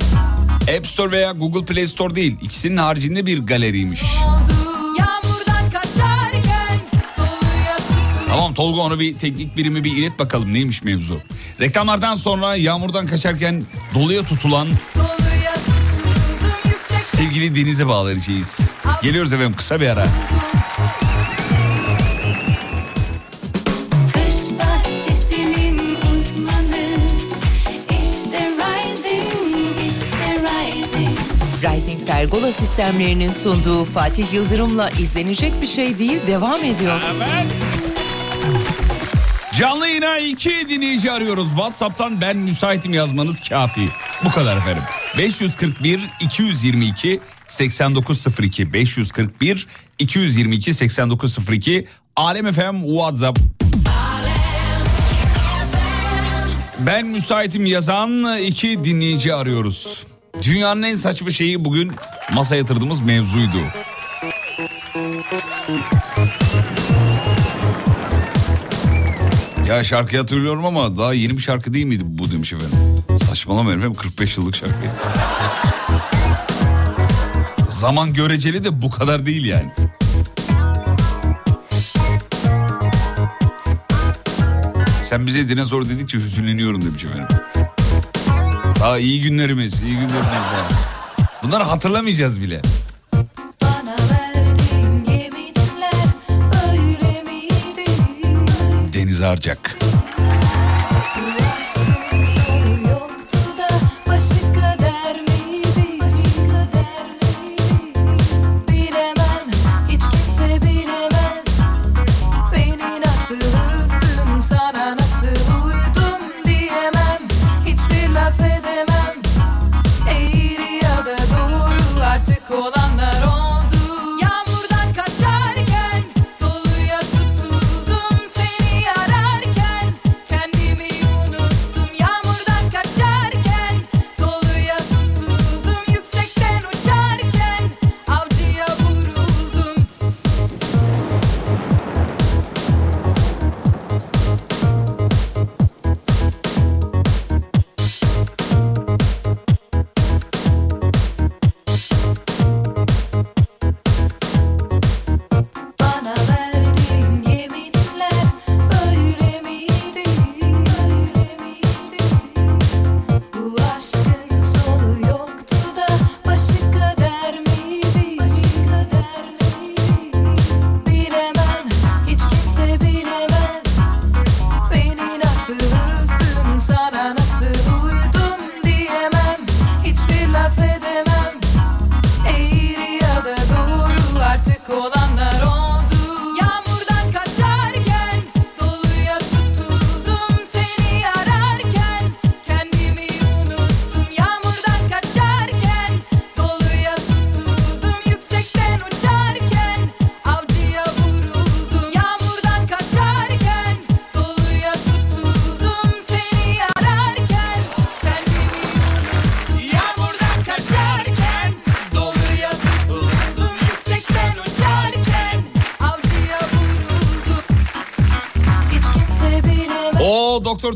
[0.78, 2.38] App Store veya Google Play Store değil.
[2.42, 4.02] İkisinin haricinde bir galeriymiş.
[5.74, 6.80] Kaçarken.
[8.30, 11.22] Tamam Tolga onu bir teknik birimi bir ilet bakalım neymiş mevzu.
[11.62, 13.64] Reklamlardan sonra yağmurdan kaçarken
[13.96, 15.54] doluya tutulan Doluya
[17.06, 18.60] sevgili denize bağlayacağız.
[19.02, 20.08] Geliyoruz efendim kısa bir ara.
[32.32, 37.02] Pergola sistemlerinin sunduğu Fatih Yıldırım'la izlenecek bir şey değil devam ediyor.
[39.58, 41.50] Canlı yayına iki dinleyici arıyoruz.
[41.50, 43.90] WhatsApp'tan ben müsaitim yazmanız kafi.
[44.26, 44.84] Bu kadar efendim.
[45.18, 49.68] 541 222 8902 541
[50.00, 53.40] 222 8902 Alem FM WhatsApp.
[56.80, 60.08] Ben müsaitim yazan iki dinleyici arıyoruz.
[60.44, 61.92] Dünyanın en saçma şeyi bugün
[62.34, 63.58] masa yatırdığımız mevzuydu.
[69.68, 72.78] Ya şarkıyı hatırlıyorum ama daha yeni bir şarkı değil miydi bu demiş efendim.
[73.30, 74.76] Saçmalama efendim 45 yıllık şarkı.
[77.70, 79.72] Zaman göreceli de bu kadar değil yani.
[85.04, 87.28] Sen bize dinozor dedikçe hüzünleniyorum demiş efendim.
[88.80, 90.68] Daha iyi günlerimiz, iyi günlerimiz daha.
[91.44, 92.62] Bunları hatırlamayacağız bile.
[98.94, 99.77] Deniz Arcak.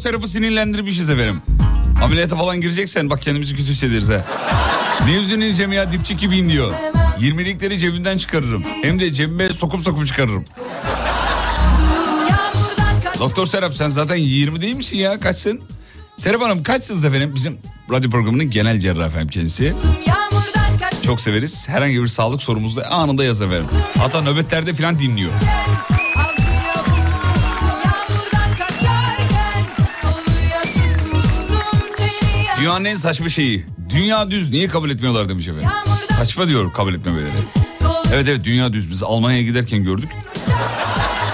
[0.01, 1.41] Doktor tarafı sinirlendirmişiz efendim.
[2.03, 4.25] Ameliyata falan gireceksen bak kendimizi kötü hissederiz ha.
[5.05, 6.73] Ne üzüleceğim ya dipçik gibiyim diyor.
[7.19, 8.63] 20'likleri cebimden çıkarırım.
[8.83, 10.45] Hem de cebime sokup sokup çıkarırım.
[13.19, 15.19] Doktor Serap sen zaten 20 değil misin ya?
[15.19, 15.61] Kaçsın?
[16.17, 17.31] Serap Hanım kaçsınız efendim?
[17.35, 17.57] Bizim
[17.91, 19.73] radyo programının genel cerrahı efendim kendisi.
[21.05, 21.69] Çok severiz.
[21.69, 23.67] Herhangi bir sağlık sorumuzda anında yaz efendim.
[23.97, 25.31] Hatta nöbetlerde falan dinliyor.
[32.61, 33.65] Dünyanın en saçma şeyi.
[33.89, 35.69] Dünya düz niye kabul etmiyorlar demiş efendim.
[36.17, 37.31] Saçma diyor kabul etmemeleri.
[38.13, 38.89] Evet evet dünya düz.
[38.89, 40.09] Biz Almanya'ya giderken gördük.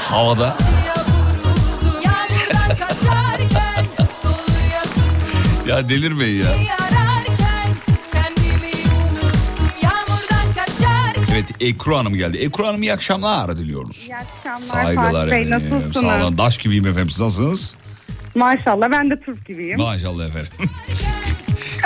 [0.09, 0.57] Havada.
[5.67, 6.49] Ya delirmeyin ya.
[11.31, 12.37] Evet Ekru Hanım geldi.
[12.37, 14.07] Ekru Hanım iyi akşamlar diliyoruz.
[14.09, 15.93] İyi akşamlar Saygılar Fatih Bey nasılsınız?
[15.93, 16.37] Sağ olun.
[16.37, 17.09] Daş gibiyim efendim.
[17.09, 17.75] Siz nasılsınız?
[18.35, 19.77] Maşallah ben de Türk gibiyim.
[19.79, 20.51] Maşallah efendim.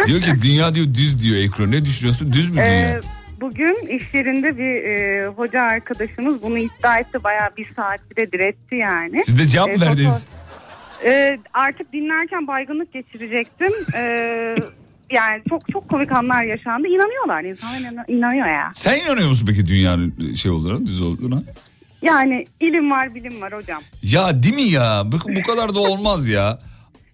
[0.07, 1.71] Diyor ki dünya diyor düz diyor Ekru.
[1.71, 2.33] Ne düşünüyorsun?
[2.33, 2.65] Düz mü dünya?
[2.65, 2.99] Ee,
[3.41, 7.23] bugün iş yerinde bir e, hoca arkadaşımız bunu iddia etti.
[7.23, 9.21] Bayağı bir saat bile diretti yani.
[9.25, 10.25] Siz de cevap mı Ee, verdiniz?
[11.05, 13.71] Ee, artık dinlerken baygınlık geçirecektim.
[13.97, 14.55] Ee,
[15.11, 16.87] yani çok çok komik anlar yaşandı.
[16.87, 18.69] İnanıyorlar insanlar inan- inanıyor ya.
[18.73, 21.41] Sen inanıyor musun peki dünyanın şey olduğuna, düz olduğuna?
[22.01, 23.81] Yani ilim var bilim var hocam.
[24.03, 25.03] Ya değil mi ya?
[25.05, 26.59] Bu, bu kadar da olmaz ya.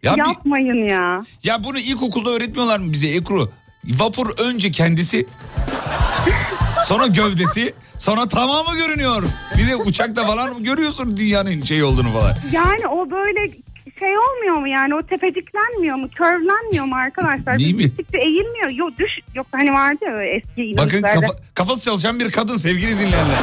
[0.03, 1.21] Ya, bir- Yapmayın ya.
[1.43, 3.51] ya bunu ilkokulda öğretmiyorlar mı bize Ekru?
[3.85, 5.25] Vapur önce kendisi,
[6.85, 9.23] sonra gövdesi, sonra tamamı görünüyor.
[9.57, 12.35] Bir de uçakta falan görüyorsun dünyanın şey olduğunu falan.
[12.51, 13.51] Yani o böyle
[13.99, 17.59] şey olmuyor mu yani o tepeciklenmiyor mu körlenmiyor mu arkadaşlar?
[17.59, 17.83] Değil mi?
[17.83, 18.69] Gittikçe eğilmiyor.
[18.69, 21.21] Yok düş yok hani vardı ya öyle eski Bakın inanışlarda.
[21.27, 23.37] kafa, kafası çalışan bir kadın sevgili dinleyenler.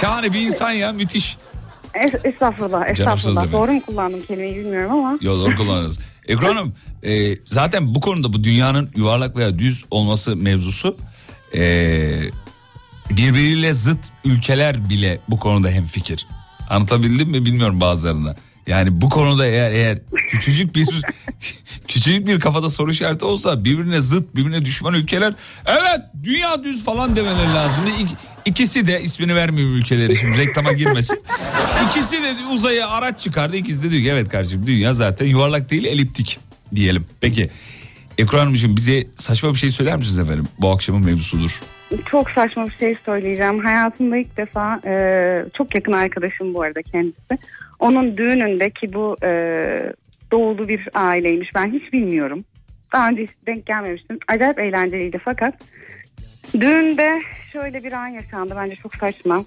[0.00, 1.36] Şahane bir insan ya müthiş.
[2.04, 3.52] Es- estağfurullah estağfurullah.
[3.52, 5.18] Doğru mu kullandım kelimeyi bilmiyorum ama.
[5.20, 5.98] Yo doğru kullanırız.
[6.28, 10.96] Ekru Hanım e, zaten bu konuda bu dünyanın yuvarlak veya düz olması mevzusu
[11.54, 11.60] e,
[13.10, 16.26] birbiriyle zıt ülkeler bile bu konuda hemfikir.
[16.70, 18.36] Anlatabildim mi bilmiyorum bazılarına.
[18.66, 19.98] Yani bu konuda eğer eğer
[20.30, 20.88] küçücük bir
[21.88, 25.34] küçücük bir kafada soru işareti olsa birbirine zıt birbirine düşman ülkeler
[25.66, 27.84] evet dünya düz falan demeleri lazım.
[28.00, 28.08] İk,
[28.46, 31.22] ikisi de ismini vermiyorum ülkeleri şimdi reklama girmesin.
[31.90, 33.56] İkisi de uzaya araç çıkardı.
[33.56, 36.38] İkisi de diyor ki evet kardeşim dünya zaten yuvarlak değil eliptik
[36.74, 37.06] diyelim.
[37.20, 37.48] Peki
[38.18, 40.44] Ekru Hanımcığım bize saçma bir şey söyler misiniz efendim?
[40.60, 41.60] Bu akşamın mevzusudur.
[42.10, 43.58] Çok saçma bir şey söyleyeceğim.
[43.58, 47.38] Hayatımda ilk defa e, çok yakın arkadaşım bu arada kendisi.
[47.78, 49.30] Onun düğününde ki bu e,
[50.32, 51.50] doğulu bir aileymiş.
[51.54, 52.44] Ben hiç bilmiyorum.
[52.92, 54.18] Daha önce hiç denk gelmemiştim.
[54.28, 55.54] Acayip eğlenceliydi fakat
[56.60, 57.20] düğünde
[57.52, 58.54] şöyle bir an yaşandı.
[58.56, 59.44] Bence çok saçma.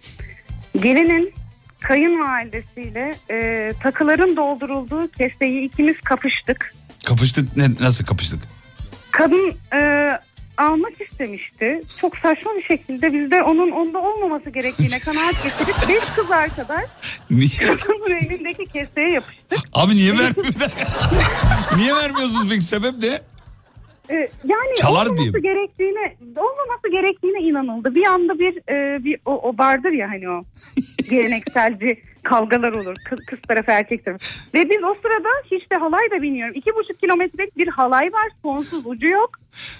[0.76, 1.34] Gelinin
[1.80, 6.74] kayınvalidesiyle e, takıların doldurulduğu keseyi ikimiz kapıştık.
[7.06, 8.40] Kapıştık ne, nasıl kapıştık?
[9.12, 10.10] Kadın e,
[10.58, 11.82] almak istemişti.
[12.02, 16.86] Çok saçma bir şekilde biz de onun onda olmaması gerektiğine kanaat getirip beş kız arkadaş
[17.30, 17.50] Niye?
[17.78, 19.60] kadının elindeki keseye yapıştık.
[19.74, 20.46] Abi niye vermiyor?
[21.78, 23.22] niye vermiyorsunuz peki sebep ne?
[24.10, 25.42] E, yani Çalar olmaması diye mi?
[25.42, 27.96] gerektiğine olmaması gerektiğine inanıldı.
[27.96, 30.44] Bir anda bir e, bir o, o vardır ya hani o
[31.10, 32.02] gelenekselci
[32.34, 32.96] kavgalar olur.
[33.10, 34.26] Kız, kız tarafı erkek tarafı.
[34.54, 36.54] Ve biz o sırada hiç de halay da bilmiyorum.
[36.58, 38.28] İki buçuk kilometrelik bir halay var.
[38.42, 39.30] Sonsuz ucu yok.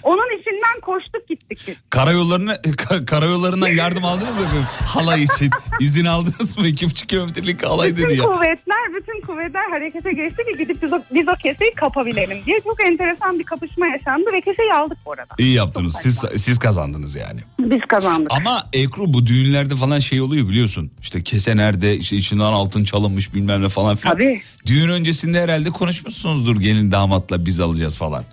[0.02, 1.76] Onun içinden koştuk gittik biz.
[1.90, 4.66] Karayollarına, ka- karayollarından yardım aldınız mı efendim?
[4.86, 5.50] Halay için.
[5.80, 6.66] İzin aldınız mı?
[6.66, 8.24] İki buçuk kilometrelik halay dedi Bütün ya.
[8.28, 12.84] kuvvetler, bütün kuvvetler harekete geçti ki gidip biz o, biz o keseyi kapabilelim diye çok
[12.84, 15.34] enteresan bir kapışma yaşandı ve keseyi aldık bu arada.
[15.38, 15.96] İyi yaptınız.
[16.02, 17.40] Siz, siz kazandınız yani.
[17.58, 18.32] Biz kazandık.
[18.32, 20.90] Ama Ekru bu düğünlerde falan şey oluyor biliyorsun.
[21.00, 24.14] İşte kese nerede, işte içinden altın çalınmış bilmem ne falan filan.
[24.14, 24.40] Tabii.
[24.66, 28.24] Düğün öncesinde herhalde konuşmuşsunuzdur gelin damatla biz alacağız falan.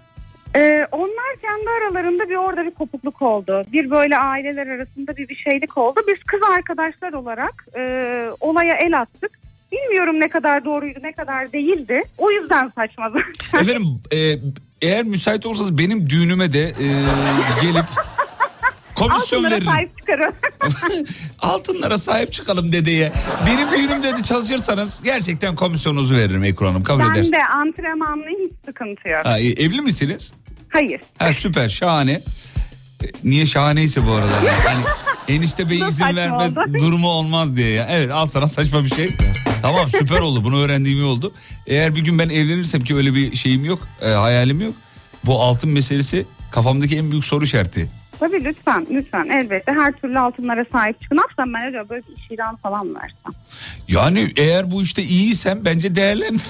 [0.55, 3.61] Ee, onlar kendi aralarında bir orada bir kopukluk oldu.
[3.73, 5.99] Bir böyle aileler arasında bir bir şeylik oldu.
[6.07, 7.81] Biz kız arkadaşlar olarak e,
[8.39, 9.31] olaya el attık.
[9.71, 12.01] Bilmiyorum ne kadar doğruydu ne kadar değildi.
[12.17, 13.11] O yüzden saçma.
[13.61, 14.17] Efendim e,
[14.81, 16.87] eğer müsait olursanız benim düğünüme de e,
[17.61, 17.85] gelip
[18.97, 19.65] komisyon Altınlara veririm.
[19.71, 20.33] sahip çıkarın.
[21.39, 23.11] Altınlara sahip çıkalım dedeye.
[23.47, 27.31] Benim düğünümde de çalışırsanız gerçekten komisyonunuzu veririm Ekru Hanım kabul ben edersiniz.
[27.31, 29.25] de antrenmanlıyım hiç sıkıntı yok.
[29.25, 30.33] Ha, e, evli misiniz?
[30.69, 31.01] Hayır.
[31.19, 32.11] Ha, süper şahane.
[32.11, 34.31] E, Niye şahaneyse bu arada?
[34.45, 34.83] Yani, hani
[35.37, 36.73] enişte bey Çok izin saçma vermez oldu.
[36.79, 37.87] durumu olmaz diye ya.
[37.89, 39.09] Evet al sana saçma bir şey.
[39.61, 41.33] Tamam süper oldu bunu öğrendiğim iyi oldu.
[41.67, 44.73] Eğer bir gün ben evlenirsem ki öyle bir şeyim yok e, hayalim yok.
[45.25, 47.89] Bu altın meselesi kafamdaki en büyük soru işareti.
[48.19, 51.17] Tabii lütfen lütfen elbette her türlü altınlara sahip çıkın.
[51.17, 53.31] Yapsam ben acaba böyle bir iş ilan falan versem?
[53.87, 56.41] Yani eğer bu işte iyiysen bence değerlendir.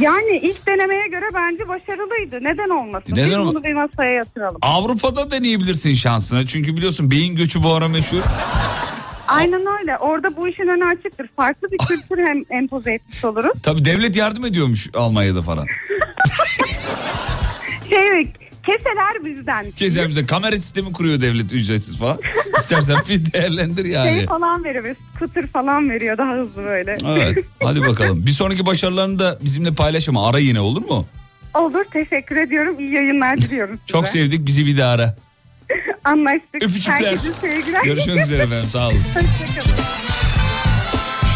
[0.00, 2.38] Yani ilk denemeye göre bence başarılıydı.
[2.44, 3.12] Neden olmasın?
[3.16, 4.58] Neden Biz olma- bunu bir masaya yatıralım.
[4.62, 6.46] Avrupa'da deneyebilirsin şansına.
[6.46, 8.22] Çünkü biliyorsun beyin göçü bu ara meşhur.
[9.28, 9.96] Aynen öyle.
[9.98, 11.30] Orada bu işin önü açıktır.
[11.36, 13.50] Farklı bir kültür hem empoze etmiş oluruz.
[13.62, 15.66] Tabii devlet yardım ediyormuş Almanya'da falan.
[17.88, 18.32] Şey
[18.66, 19.70] keseler bizden.
[19.70, 22.18] Keser bize kamera sistemi kuruyor devlet ücretsiz falan.
[22.58, 24.16] İstersen bir değerlendir yani.
[24.18, 24.96] Şey falan veriyor.
[25.16, 26.98] Scooter falan veriyor daha hızlı böyle.
[27.06, 28.26] Evet hadi bakalım.
[28.26, 31.06] Bir sonraki başarılarını da bizimle paylaş ama ara yine olur mu?
[31.54, 32.80] Olur teşekkür ediyorum.
[32.80, 33.86] İyi yayınlar diliyorum size.
[33.86, 35.16] Çok sevdik bizi bir daha ara.
[36.04, 36.62] Anlaştık.
[36.62, 36.94] Öpücükler.
[36.94, 37.84] Herkese sevgiler.
[37.84, 38.96] Görüşmek üzere efendim sağ olun.
[38.96, 39.76] Hoşçakalın.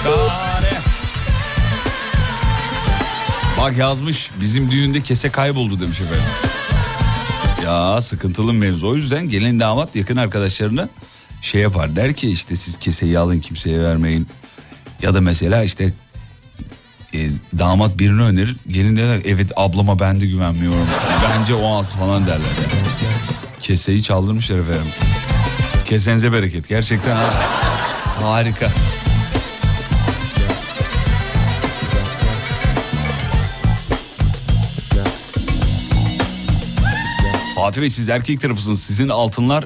[0.03, 0.75] Şahane.
[3.59, 6.25] Bak yazmış bizim düğünde kese kayboldu demiş efendim.
[7.65, 8.89] Ya sıkıntılı mevzu.
[8.89, 10.89] O yüzden gelin damat yakın arkadaşlarına
[11.43, 11.97] şey yapar.
[11.97, 14.27] Der ki işte siz keseyi alın kimseye vermeyin.
[15.03, 15.93] Ya da mesela işte
[17.15, 18.57] e, damat birini önerir.
[18.69, 20.87] Gelin derler evet ablama ben de güvenmiyorum.
[21.31, 22.39] Bence o az falan derler.
[22.39, 22.85] Yani.
[23.61, 24.87] Keseyi çaldırmışlar efendim.
[25.85, 26.69] Kesenize bereket.
[26.69, 27.35] Gerçekten ha-
[28.23, 28.69] harika.
[37.65, 38.83] Fatih Bey siz erkek tarafısınız.
[38.83, 39.65] Sizin altınlar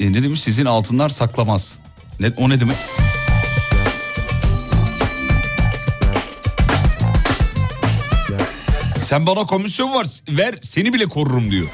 [0.00, 0.42] e, ne demiş?
[0.42, 1.78] Sizin altınlar saklamaz.
[2.20, 2.76] Ne, o ne demek?
[9.00, 11.66] Sen bana komisyon var ver seni bile korurum diyor.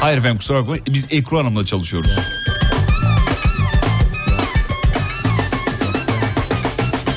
[0.00, 2.18] Hayır efendim kusura bakmayın biz Ekru Hanım'la çalışıyoruz.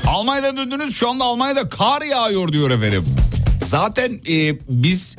[0.07, 3.05] Almanya'dan döndünüz şu anda Almanya'da kar yağıyor diyor efendim.
[3.65, 5.17] Zaten e, biz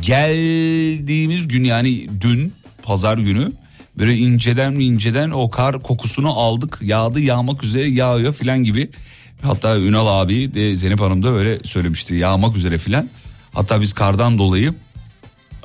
[0.00, 3.52] geldiğimiz gün yani dün pazar günü
[3.98, 8.90] böyle inceden inceden o kar kokusunu aldık yağdı yağmak üzere yağıyor filan gibi.
[9.42, 13.08] Hatta Ünal abi de Zeynep Hanım da öyle söylemişti yağmak üzere filan.
[13.52, 14.74] Hatta biz kardan dolayı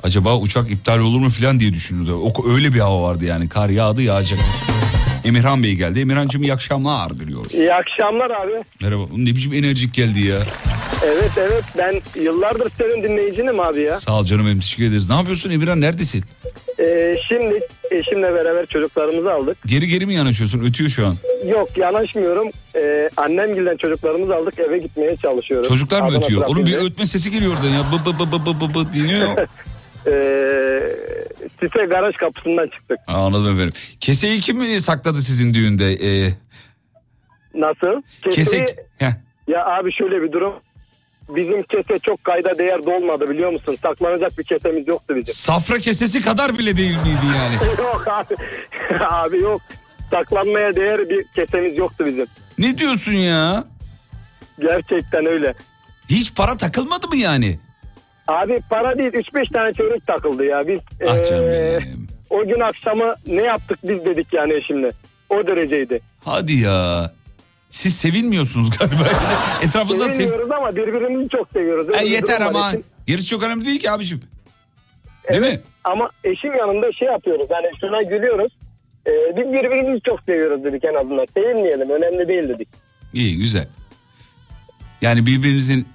[0.02, 2.16] acaba uçak iptal olur mu filan diye düşünüyordu.
[2.16, 4.38] O, öyle bir hava vardı yani kar yağdı yağacak.
[5.24, 6.00] Emirhan Bey geldi.
[6.00, 7.54] Emirhan'cığım iyi akşamlar diliyoruz.
[7.54, 8.52] İyi akşamlar abi.
[8.82, 9.02] Merhaba.
[9.16, 10.38] Ne biçim enerjik geldi ya.
[11.04, 13.94] Evet evet ben yıllardır senin dinleyicinim abi ya.
[13.94, 15.10] Sağ ol canım benim teşekkür ederiz.
[15.10, 16.24] Ne yapıyorsun Emirhan neredesin?
[16.80, 17.60] Ee, şimdi
[17.90, 19.56] eşimle beraber çocuklarımızı aldık.
[19.66, 20.60] Geri geri mi yanaşıyorsun?
[20.64, 21.16] Ötüyor şu an.
[21.48, 22.48] Yok yanaşmıyorum.
[22.76, 25.68] Ee, annemgilden çocuklarımızı aldık eve gitmeye çalışıyoruz.
[25.68, 26.42] Çocuklar mı Adana ötüyor?
[26.46, 27.80] Onun bir ötme sesi geliyor oradan ya.
[27.92, 29.48] Bı bı bı bı bı bı bı deniyor.
[30.06, 30.96] Ee,
[31.60, 32.98] site garaj kapısından çıktık.
[33.06, 33.72] Anladım efendim.
[34.00, 35.92] Keseyi kim sakladı sizin düğünde?
[35.92, 36.30] Ee,
[37.54, 38.02] Nasıl?
[38.30, 38.66] Keseyi-
[38.98, 39.10] Heh.
[39.48, 40.54] Ya abi şöyle bir durum.
[41.28, 43.76] Bizim kese çok kayda değer dolmadı biliyor musun?
[43.82, 45.34] Saklanacak bir kesemiz yoktu bizim.
[45.34, 47.54] Safra kesesi kadar bile değil miydi yani?
[47.78, 48.34] yok abi.
[49.10, 49.60] abi yok.
[50.10, 52.26] Saklanmaya değer bir kesemiz yoktu bizim.
[52.58, 53.64] Ne diyorsun ya?
[54.60, 55.54] Gerçekten öyle.
[56.08, 57.58] Hiç para takılmadı mı yani?
[58.28, 60.62] Abi para değil 3-5 tane çörek takıldı ya.
[60.68, 61.80] Biz Ah canım eee,
[62.30, 64.90] o gün akşamı ne yaptık biz dedik yani eşimle.
[65.30, 66.00] O dereceydi.
[66.24, 67.10] Hadi ya.
[67.70, 69.04] Siz sevilmiyorsunuz galiba.
[69.62, 70.50] Etrafınızda sev...
[70.50, 71.88] Ama birbirimizi çok seviyoruz.
[71.88, 72.70] Bir yeter ama.
[72.70, 74.22] Eşim- Gerisi çok önemli değil ki abiciğim.
[75.30, 75.60] Değil mi?
[75.84, 77.46] Ama eşim yanında şey yapıyoruz.
[77.50, 78.52] Hani şuna gülüyoruz.
[79.06, 81.26] Eee, biz birbirimizi çok seviyoruz dedik en azından.
[81.34, 82.68] Sevilmeyelim önemli değil dedik.
[83.12, 83.68] İyi güzel.
[85.02, 85.86] Yani birbirinizin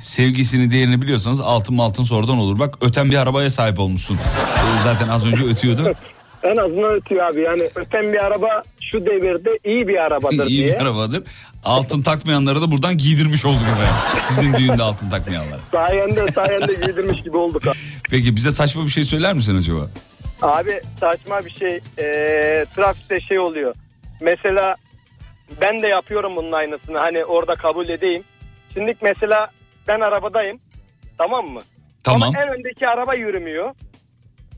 [0.00, 2.58] sevgisini değerini biliyorsanız altın altın sonradan olur.
[2.58, 4.14] Bak öten bir arabaya sahip olmuşsun.
[4.14, 5.92] Ee, Zaten az önce ötüyordu.
[6.42, 7.40] En azından ötüyor abi.
[7.40, 10.66] Yani öten bir araba şu devirde iyi bir arabadır İyi diye.
[10.66, 11.22] bir arabadır.
[11.64, 13.94] Altın takmayanlara da buradan giydirmiş olduk efendim.
[14.20, 15.58] Sizin düğünde altın takmayanlara.
[15.72, 17.76] Sayende sayende giydirmiş gibi olduk abi.
[18.10, 19.80] Peki bize saçma bir şey söyler misin acaba?
[20.42, 21.80] Abi saçma bir şey.
[21.98, 23.74] Ee, trafikte şey oluyor.
[24.20, 24.76] Mesela
[25.60, 26.98] ben de yapıyorum bunun aynısını.
[26.98, 28.22] Hani orada kabul edeyim.
[28.74, 29.48] Şimdi mesela
[29.88, 30.60] ben arabadayım.
[31.18, 31.60] Tamam mı?
[32.04, 32.22] Tamam.
[32.22, 33.74] Ama en öndeki araba yürümüyor.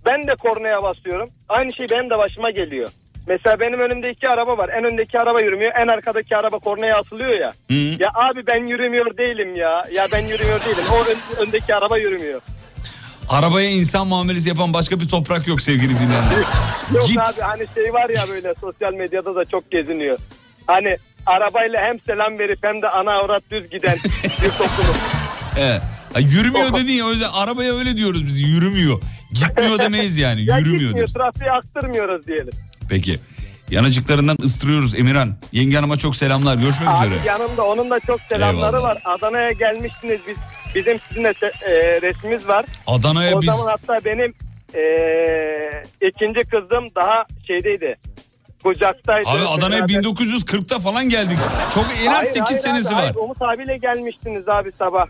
[0.06, 1.30] Ben de kornaya basıyorum.
[1.48, 2.88] Aynı şey benim de başıma geliyor.
[3.26, 4.68] Mesela benim önümde iki araba var.
[4.68, 5.72] En öndeki araba yürümüyor.
[5.78, 7.52] En arkadaki araba kornaya atılıyor ya.
[7.70, 7.74] Hı.
[7.74, 9.82] Ya abi ben yürümüyor değilim ya.
[9.94, 10.84] Ya ben yürümüyor değilim.
[10.92, 12.40] O ön- öndeki araba yürümüyor.
[13.28, 16.38] Arabaya insan muamelesi yapan başka bir toprak yok sevgili dinleyenler.
[16.94, 17.18] Yok Git.
[17.18, 20.18] abi hani şey var ya böyle sosyal medyada da çok geziniyor.
[20.66, 23.96] Hani arabayla hem selam verip hem de ana avrat düz giden
[24.42, 24.96] bir topluluk.
[25.58, 25.82] Evet.
[26.14, 29.02] Ha, yürümüyor dedin ya o yüzden arabaya öyle diyoruz biz yürümüyor.
[29.32, 31.14] Gitmiyor demeyiz yani Ya yürümüyor gitmiyor diyoruz.
[31.14, 32.50] trafiği aktırmıyoruz diyelim.
[32.88, 33.18] Peki.
[33.70, 35.36] Yanacıklarından ıstırıyoruz Emirhan.
[35.52, 36.54] Yenge hanıma çok selamlar.
[36.56, 37.20] Görüşmek Abi üzere.
[37.26, 38.82] yanımda onun da çok selamları Eyvallah.
[38.96, 39.02] var.
[39.04, 40.36] Adana'ya gelmiştiniz biz.
[40.74, 41.28] Bizim sizinle
[41.68, 42.64] e, resmimiz var.
[42.86, 44.34] Adana'ya o biz- zaman hatta benim
[44.74, 44.82] e,
[46.08, 47.96] ikinci kızım daha şeydeydi.
[48.62, 49.28] Kucaktaydı.
[49.28, 51.38] Abi Adana'ya Beraber- 1940'ta falan geldik.
[51.74, 53.00] Çok en az Hayır, 8 hayır senesi abi, var.
[53.02, 53.14] hayır.
[53.14, 55.06] Umut abiyle gelmiştiniz abi sabah.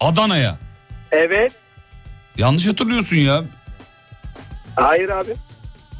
[0.00, 0.56] Adana'ya.
[1.12, 1.52] Evet.
[2.36, 3.44] Yanlış hatırlıyorsun ya.
[4.76, 5.34] Hayır abi.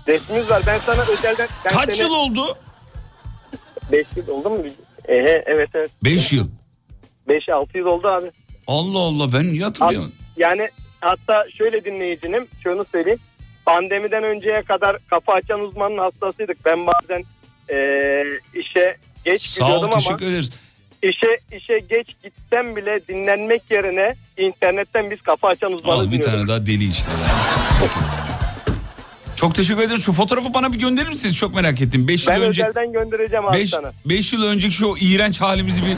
[0.09, 0.63] Resmimiz var.
[0.67, 1.49] Ben sana özelden...
[1.65, 2.59] Ben Kaç seni- yıl oldu?
[3.93, 4.59] 5 yıl oldu mu?
[5.09, 5.91] Ehe, evet evet.
[6.05, 6.49] 5 yıl.
[7.29, 8.27] 5-6 yıl oldu abi.
[8.67, 10.13] Allah Allah ben niye hatırlıyorum?
[10.37, 10.69] Yani
[11.01, 12.47] hatta şöyle dinleyicinim.
[12.63, 13.19] Şunu söyleyeyim.
[13.67, 16.57] Pandemiden önceye kadar kafa açan uzmanın hastasıydık.
[16.65, 17.23] Ben bazen
[17.71, 20.51] eee, işe geç Sağ ol gidiyordum ama teşekkür ederiz.
[21.03, 26.33] işe işe geç gitsem bile dinlenmek yerine internetten biz kafa açan uzmanı Al bir dinliyorduk.
[26.33, 27.09] tane daha deli işte.
[29.37, 30.05] Çok teşekkür ederiz.
[30.05, 31.37] Şu fotoğrafı bana bir gönderir misiniz?
[31.37, 32.09] Çok merak ettim.
[32.09, 33.93] 5 yıl Ben önce özelden göndereceğim abi 5 sana.
[34.05, 35.89] 5 yıl önceki şu iğrenç halimizi bir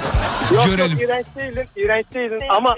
[0.56, 0.92] Yok görelim.
[0.92, 2.76] yok iğrenç değildin, iğrenç değildin ama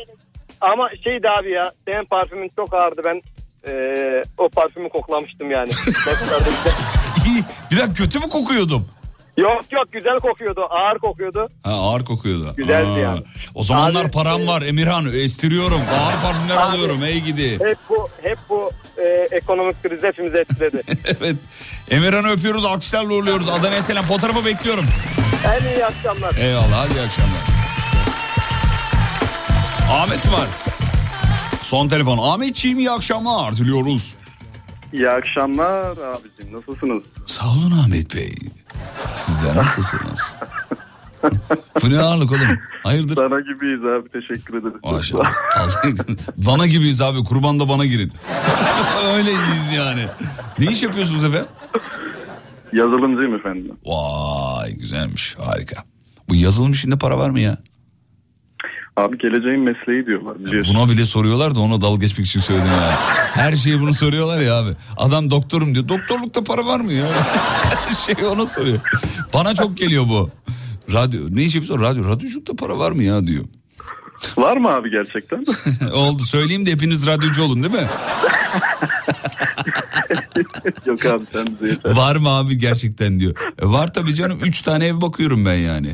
[0.60, 3.22] ama şeydi abi ya senin parfümün çok ağırdı ben
[3.68, 5.70] eee, o parfümü koklamıştım yani.
[7.26, 7.44] İyi.
[7.70, 8.86] Bir dakika kötü mü kokuyordum?
[9.36, 11.48] yok yok güzel kokuyordu ağır kokuyordu.
[11.62, 12.54] Ha, ağır kokuyordu.
[12.56, 13.22] Güzeldi Aa, yani.
[13.54, 15.80] O zamanlar Abi, param e, var Emirhan estiriyorum.
[15.80, 17.52] Ağır parfümler Abi, alıyorum ey gidi.
[17.52, 20.82] Hep bu hep bu eee, ekonomik kriz hepimizi etkiledi.
[21.20, 21.36] evet.
[21.90, 23.48] Emirhan'ı öpüyoruz alkışlarla uğurluyoruz.
[23.48, 24.04] Adana'ya selam.
[24.04, 24.84] Fotoğrafı bekliyorum.
[25.60, 26.34] en iyi akşamlar.
[26.36, 27.40] Eyvallah hadi iyi akşamlar.
[29.90, 30.46] Ahmet mi var?
[31.70, 32.18] Son telefon.
[32.18, 34.14] Ahmetciğim iyi akşamlar diliyoruz.
[34.92, 37.02] İyi akşamlar abicim nasılsınız?
[37.26, 38.34] Sağ olun Ahmet Bey.
[39.14, 40.36] Sizler nasılsınız?
[41.82, 42.58] Bu ne ağırlık oğlum?
[42.82, 43.16] Hayırdır?
[43.16, 44.80] Sana gibiyiz abi teşekkür ederim.
[44.84, 45.32] Maşallah.
[46.46, 47.24] Dana gibiyiz abi.
[47.24, 48.12] Kurban da bana girin.
[49.14, 50.06] Öyleyiz yani.
[50.58, 51.48] Ne iş yapıyorsunuz efendim?
[52.72, 53.72] Yazılımcıyım efendim.
[53.86, 55.36] Vay güzelmiş.
[55.38, 55.84] Harika.
[56.28, 57.58] Bu yazılım işinde para var mı ya?
[58.96, 60.74] Abi geleceğin mesleği diyorlar biliyorsun.
[60.74, 62.90] Buna bile soruyorlar da ona dalga geçmek için söyledim ya.
[63.34, 64.70] Her şeyi bunu soruyorlar ya abi.
[64.96, 65.88] Adam doktorum diyor.
[65.88, 67.06] Doktorlukta para var mı ya?
[67.88, 68.78] Her şey ona soruyor.
[69.34, 70.30] Bana çok geliyor bu.
[70.92, 71.84] Radyo ne iş yapıyorsun?
[71.84, 72.04] Radyo.
[72.08, 73.44] Radyoculukta para var mı ya diyor.
[74.36, 75.44] Var mı abi gerçekten?
[75.94, 77.86] Oldu söyleyeyim de hepiniz radyocu olun değil mi?
[80.86, 81.96] Yok abi sen bize yeter.
[81.96, 83.34] Var mı abi gerçekten diyor.
[83.62, 84.38] E, var tabii canım.
[84.42, 85.92] Üç tane ev bakıyorum ben yani.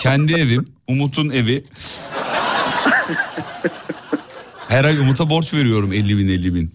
[0.00, 0.66] Kendi evim.
[0.88, 1.64] Umut'un evi.
[4.68, 6.74] Her ay Umut'a borç veriyorum 50 bin 50 bin.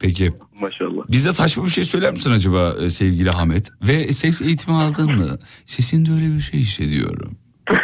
[0.00, 0.32] Peki.
[0.60, 1.02] Maşallah.
[1.08, 3.70] Bize saçma bir şey söyler misin acaba e, sevgili Ahmet?
[3.82, 5.38] Ve ses eğitimi aldın mı?
[5.66, 7.36] Sesinde öyle bir şey hissediyorum.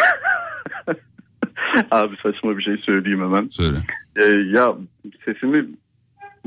[1.90, 3.48] Abi saçma bir şey söyleyeyim hemen.
[3.48, 3.76] Söyle.
[4.16, 4.24] Ee,
[4.58, 4.74] ya
[5.24, 5.66] sesimi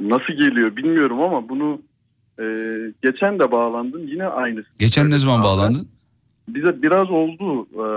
[0.01, 1.81] nasıl geliyor bilmiyorum ama bunu
[2.39, 2.45] e,
[3.03, 4.69] geçen de bağlandım yine aynısı.
[4.79, 5.87] Geçen ne zaman bağlandın?
[6.49, 7.67] Bize biraz oldu.
[7.75, 7.87] e,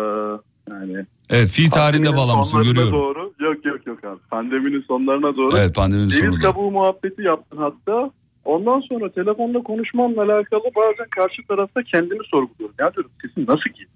[0.70, 2.92] yani Evet fi tarihinde sonlarına görüyorum.
[2.92, 3.32] Doğru.
[3.40, 4.20] Yok yok yok abi.
[4.30, 5.58] Pandeminin sonlarına doğru.
[5.58, 6.40] Evet, pandeminin sonunda.
[6.40, 8.10] kabuğu muhabbeti yaptın hatta.
[8.44, 12.74] Ondan sonra telefonda konuşmamla alakalı bazen karşı tarafta kendimi sorguluyorum.
[12.80, 13.90] Ya diyorum sesin nasıl geliyor?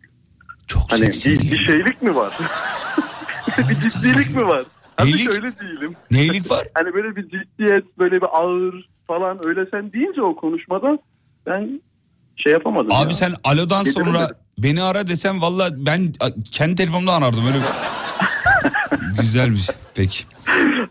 [0.66, 2.38] Çok hani bir, bir şeylik mi var?
[3.58, 4.64] bir ciddilik mi var?
[4.96, 5.28] Hani Neylik?
[5.28, 5.94] öyle değilim.
[6.10, 6.66] Neylik var?
[6.74, 10.98] Hani böyle bir ciddiyet, böyle bir ağır falan öyle sen deyince o konuşmada
[11.46, 11.80] ben
[12.36, 12.92] şey yapamadım.
[12.92, 13.10] Abi ya.
[13.10, 14.28] sen alodan sonra
[14.58, 16.00] beni ara desem valla ben
[16.52, 17.58] kendi telefonumdan arardım öyle.
[19.16, 19.74] Güzel bir şey.
[19.94, 20.24] Peki.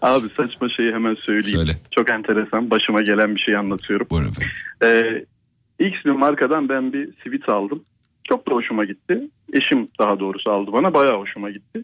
[0.01, 1.57] Abi saçma şeyi hemen söyleyeyim.
[1.57, 1.71] Söyle.
[1.91, 2.69] Çok enteresan.
[2.69, 4.07] Başıma gelen bir şey anlatıyorum.
[4.09, 4.51] Buyurun efendim.
[4.83, 7.83] Ee, X bir markadan ben bir sivit aldım.
[8.23, 9.29] Çok da hoşuma gitti.
[9.53, 10.93] Eşim daha doğrusu aldı bana.
[10.93, 11.83] Bayağı hoşuma gitti.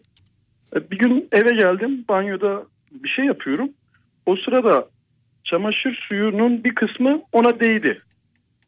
[0.76, 2.04] Ee, Bir gün eve geldim.
[2.08, 3.68] Banyoda bir şey yapıyorum.
[4.26, 4.88] O sırada
[5.46, 7.98] çamaşır suyunun bir kısmı ona değdi.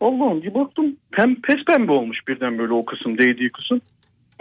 [0.01, 3.81] Allah'ım bir baktım pem, pes pembe olmuş birden böyle o kısım değdiği kısım.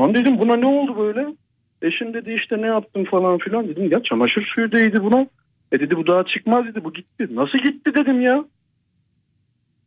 [0.02, 1.28] Lan dedim buna ne oldu böyle?
[1.82, 5.28] Eşim dedi işte ne yaptın falan filan dedim ya çamaşır suyu değdi buna.
[5.72, 7.28] E dedi bu daha çıkmaz dedi bu gitti.
[7.32, 8.46] Nasıl gitti dedim ya.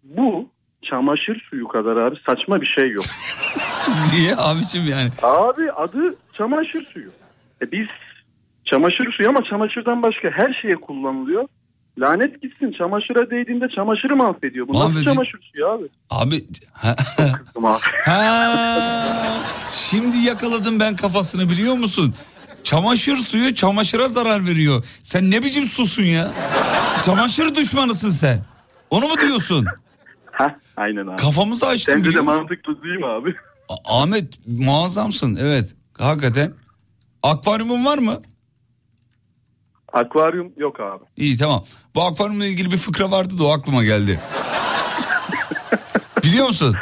[0.04, 0.48] Bu
[0.82, 3.04] çamaşır suyu kadar abi saçma bir şey yok.
[4.14, 5.10] Niye abicim yani?
[5.22, 7.10] Abi adı çamaşır suyu.
[7.62, 7.88] E biz
[8.64, 11.48] çamaşır suyu ama çamaşırdan başka her şeye kullanılıyor.
[12.00, 14.68] Lanet gitsin çamaşıra değdiğinde çamaşırı mahvediyor.
[14.68, 15.84] Bu nasıl çamaşır suyu abi?
[16.10, 17.80] Abi ha, Kızdım abi.
[18.04, 18.22] ha,
[19.70, 22.14] şimdi yakaladım ben kafasını biliyor musun?
[22.64, 24.84] Çamaşır suyu çamaşıra zarar veriyor.
[25.02, 26.30] Sen ne biçim susun ya?
[27.04, 28.40] Çamaşır düşmanısın sen.
[28.90, 29.66] Onu mu diyorsun?
[30.32, 31.16] Heh, aynen abi.
[31.16, 32.38] Kafamızı açtın Sence de biliyor musun?
[32.40, 33.34] mantıklı değil mi abi?
[33.68, 35.74] A- Ahmet muazzamsın evet.
[35.98, 36.52] Hakikaten.
[37.22, 38.20] Akvaryumun var mı?
[39.92, 41.04] Akvaryum yok abi.
[41.16, 41.62] İyi tamam.
[41.94, 44.20] Bu akvaryumla ilgili bir fıkra vardı da o aklıma geldi.
[46.24, 46.76] Biliyor musun?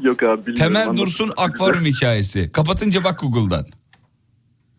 [0.00, 0.54] Yok abi bilmiyorum.
[0.54, 0.96] Temel Anlat.
[0.96, 2.52] Dursun akvaryum hikayesi.
[2.52, 3.64] Kapatınca bak Google'dan.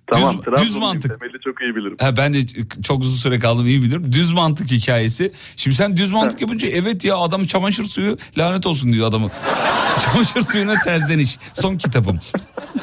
[0.07, 1.19] Tamam, düz, mantık.
[1.19, 1.97] Temeli çok iyi bilirim.
[1.99, 2.39] Ha, ben de
[2.83, 4.13] çok uzun süre kaldım iyi bilirim.
[4.13, 5.31] Düz mantık hikayesi.
[5.55, 9.29] Şimdi sen düz mantık yapınca evet ya adam çamaşır suyu lanet olsun diyor adamı.
[10.05, 11.37] çamaşır suyuna serzeniş.
[11.53, 12.19] Son kitabım.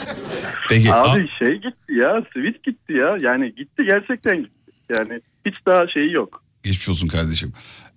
[0.68, 0.94] Peki.
[0.94, 3.10] Abi a- şey gitti ya, sweet gitti ya.
[3.20, 4.59] Yani gitti gerçekten gitti.
[4.96, 6.42] Yani hiç daha şeyi yok.
[6.62, 7.52] Geçmiş olsun kardeşim.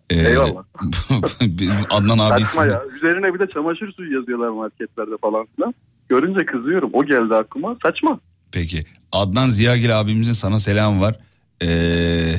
[0.10, 0.64] Ee, Eyvallah.
[1.42, 2.82] benim Adnan abi isim- ya.
[2.96, 5.74] Üzerine bir de çamaşır suyu yazıyorlar marketlerde falan filan.
[6.10, 6.90] Görünce kızıyorum.
[6.94, 7.78] O geldi aklıma.
[7.84, 8.20] Saçma.
[8.52, 8.84] Peki.
[9.12, 11.20] Adnan Ziyagil abimizin sana selamı var.
[11.62, 12.36] Ee,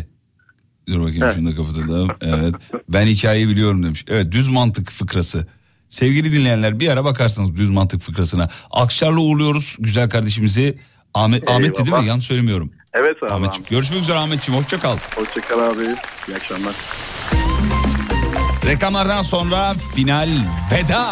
[0.89, 2.09] dur bakayım şunu da kapatalım.
[2.21, 2.55] Evet.
[2.89, 4.05] Ben hikayeyi biliyorum demiş.
[4.09, 5.47] Evet düz mantık fıkrası.
[5.89, 8.49] Sevgili dinleyenler bir ara bakarsınız düz mantık fıkrasına.
[8.71, 10.79] Akşar'la uğurluyoruz güzel kardeşimizi.
[11.15, 12.07] Ahmet, Ahmet'ti değil mi?
[12.07, 12.71] Yanlış söylemiyorum.
[12.95, 13.33] Evet abi.
[13.33, 13.67] Ahmetciğim.
[13.71, 14.61] Görüşmek üzere Ahmetciğim.
[14.61, 14.97] Hoşça kal.
[15.17, 15.85] Hoşçakal abi.
[16.29, 16.75] İyi akşamlar.
[18.67, 20.29] Reklamlardan sonra final
[20.73, 21.05] veda.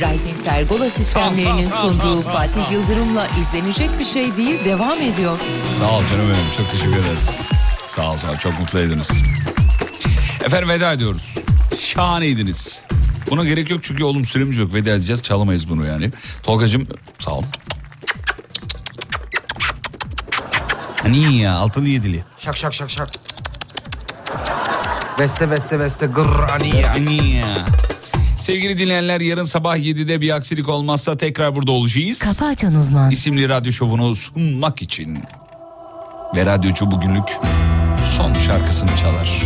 [0.00, 2.70] Rising Pergola sistemlerinin Sağ, sağ, sunduğu sağ, Fatih.
[2.72, 5.38] Yıldırım'la izlenecek bir şey değil devam ediyor.
[5.78, 6.50] Sağ ol canım benim.
[6.56, 7.30] Çok teşekkür ederiz.
[7.90, 8.36] Sağ ol sağ ol.
[8.36, 9.10] Çok mutlu ediniz.
[10.44, 11.38] Efendim veda ediyoruz.
[11.80, 12.82] Şahaneydiniz.
[13.30, 14.74] Buna gerek yok çünkü oğlum süremiz yok.
[14.74, 15.22] Veda edeceğiz.
[15.22, 16.10] Çalamayız bunu yani.
[16.42, 16.86] Tolgacığım
[17.18, 17.42] sağ ol.
[21.02, 22.24] Hani ya altını yedili.
[22.38, 23.08] Şak şak şak şak.
[25.18, 26.86] Beste beste beste gırr aniye.
[26.86, 27.66] Hani ya.
[28.40, 32.18] Sevgili dinleyenler yarın sabah 7'de bir aksilik olmazsa tekrar burada olacağız.
[32.18, 33.10] Kafa açan uzman.
[33.10, 35.18] isimli radyo şovunu sunmak için.
[36.36, 37.28] Ve radyocu bugünlük
[38.16, 39.42] son şarkısını çalar.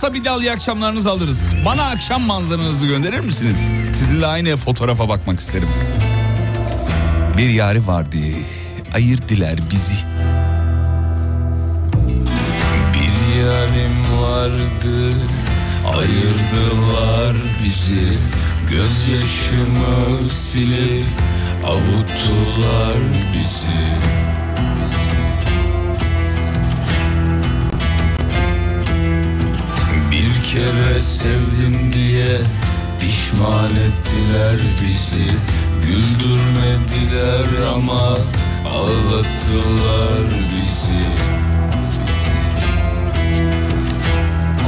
[0.00, 1.54] Varsa bir dal iyi akşamlarınızı alırız.
[1.64, 3.72] Bana akşam manzaranızı gönderir misiniz?
[3.92, 5.68] Sizinle aynı fotoğrafa bakmak isterim.
[7.38, 8.16] Bir yari vardı,
[8.94, 9.94] ayırdılar bizi.
[12.94, 15.14] Bir yarim vardı
[15.98, 18.18] Ayırdılar bizi
[18.70, 21.04] Gözyaşımı silip
[21.66, 22.98] Avuttular
[23.34, 23.80] bizi
[24.80, 25.29] Bir
[30.52, 32.38] kere sevdim diye
[33.00, 35.30] Pişman ettiler bizi
[35.82, 38.16] Güldürmediler ama
[38.68, 40.24] Ağlattılar
[40.54, 41.04] bizi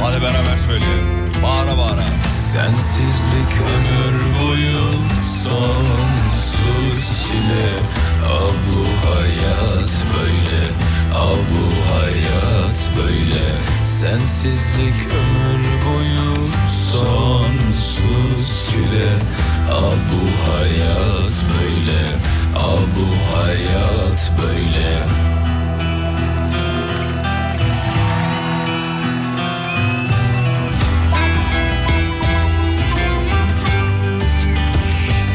[0.03, 1.33] Hadi beraber söyleyelim.
[1.43, 2.03] Bağıra bağıra.
[2.29, 4.81] Sensizlik ömür boyu
[5.43, 7.69] sonsuz çile
[8.25, 10.63] Aa bu hayat böyle
[11.15, 13.43] Aa bu hayat böyle
[14.03, 16.47] Sensizlik ömür boyu
[16.91, 19.09] sonsuz çile
[19.71, 22.01] Aa bu hayat böyle
[22.55, 24.99] Aa bu hayat böyle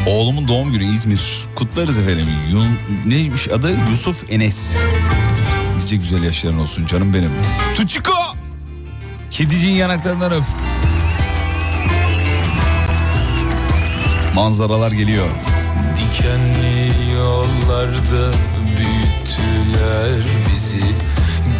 [0.07, 1.47] Oğlumun doğum günü İzmir.
[1.55, 2.27] Kutlarız efendim.
[2.51, 2.67] Yun,
[3.05, 3.71] neymiş adı?
[3.91, 4.75] Yusuf Enes.
[5.77, 7.31] Nice güzel yaşların olsun canım benim.
[7.75, 8.38] Tuçiko!
[9.31, 10.43] Kediciğin yanaklarından öp.
[14.35, 15.27] Manzaralar geliyor.
[15.97, 18.31] Dikenli yollarda
[18.77, 20.83] büyüttüler bizi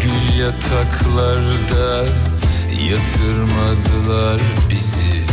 [0.01, 2.05] Gül yataklarda
[2.89, 5.23] yatırmadılar bizi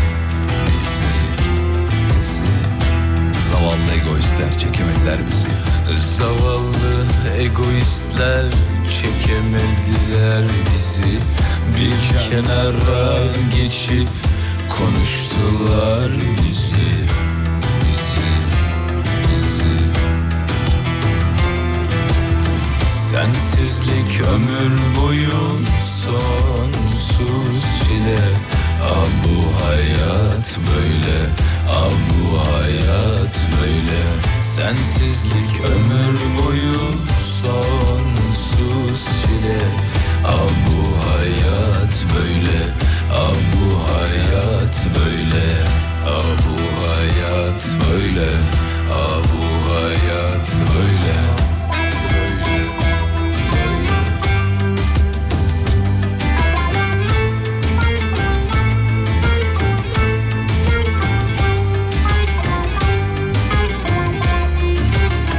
[0.68, 1.16] Bizi,
[2.18, 2.44] bizi
[3.50, 5.48] Zavallı egoistler çekemediler bizi
[6.18, 7.06] Zavallı
[7.38, 8.44] egoistler
[8.90, 10.44] çekemediler
[10.74, 11.18] bizi.
[11.76, 13.18] Bir kenara
[13.56, 14.08] geçip
[14.68, 16.10] konuştular
[16.42, 16.92] bizi.
[17.80, 18.32] Bizi,
[19.22, 19.76] bizi.
[22.86, 25.58] Sensizlik ömür boyu
[26.04, 28.24] sonsuz çile
[28.82, 31.18] Aa bu hayat böyle
[31.70, 34.02] Aa bu hayat böyle.
[34.42, 36.76] Sensizlik ömür boyu
[38.36, 39.58] sonsuz çile
[40.24, 42.58] Aa bu hayat böyle
[43.12, 45.46] Aa bu hayat böyle
[46.06, 46.56] Aa bu
[46.86, 48.30] hayat böyle
[48.92, 51.35] Aa bu hayat böyle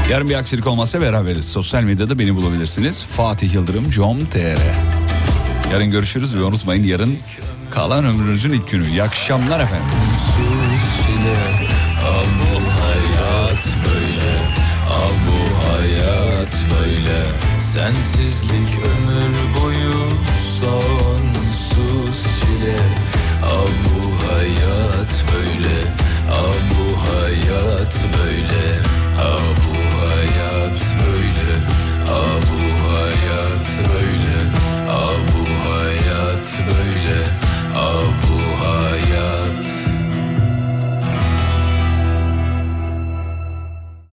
[0.09, 1.45] Yarın bir aksilik olmazsa beraberiz.
[1.45, 3.03] Sosyal medyada beni bulabilirsiniz.
[3.03, 4.59] Fatih Yıldırım com.tr
[5.71, 7.17] Yarın görüşürüz ve unutmayın yarın
[7.71, 8.89] kalan ömrünüzün ilk günü.
[8.89, 9.85] İyi akşamlar efendim.
[11.05, 11.67] Çile
[12.07, 14.31] Aa bu hayat böyle
[14.89, 17.23] Aa bu hayat böyle
[17.59, 20.07] Sensizlik ömür boyu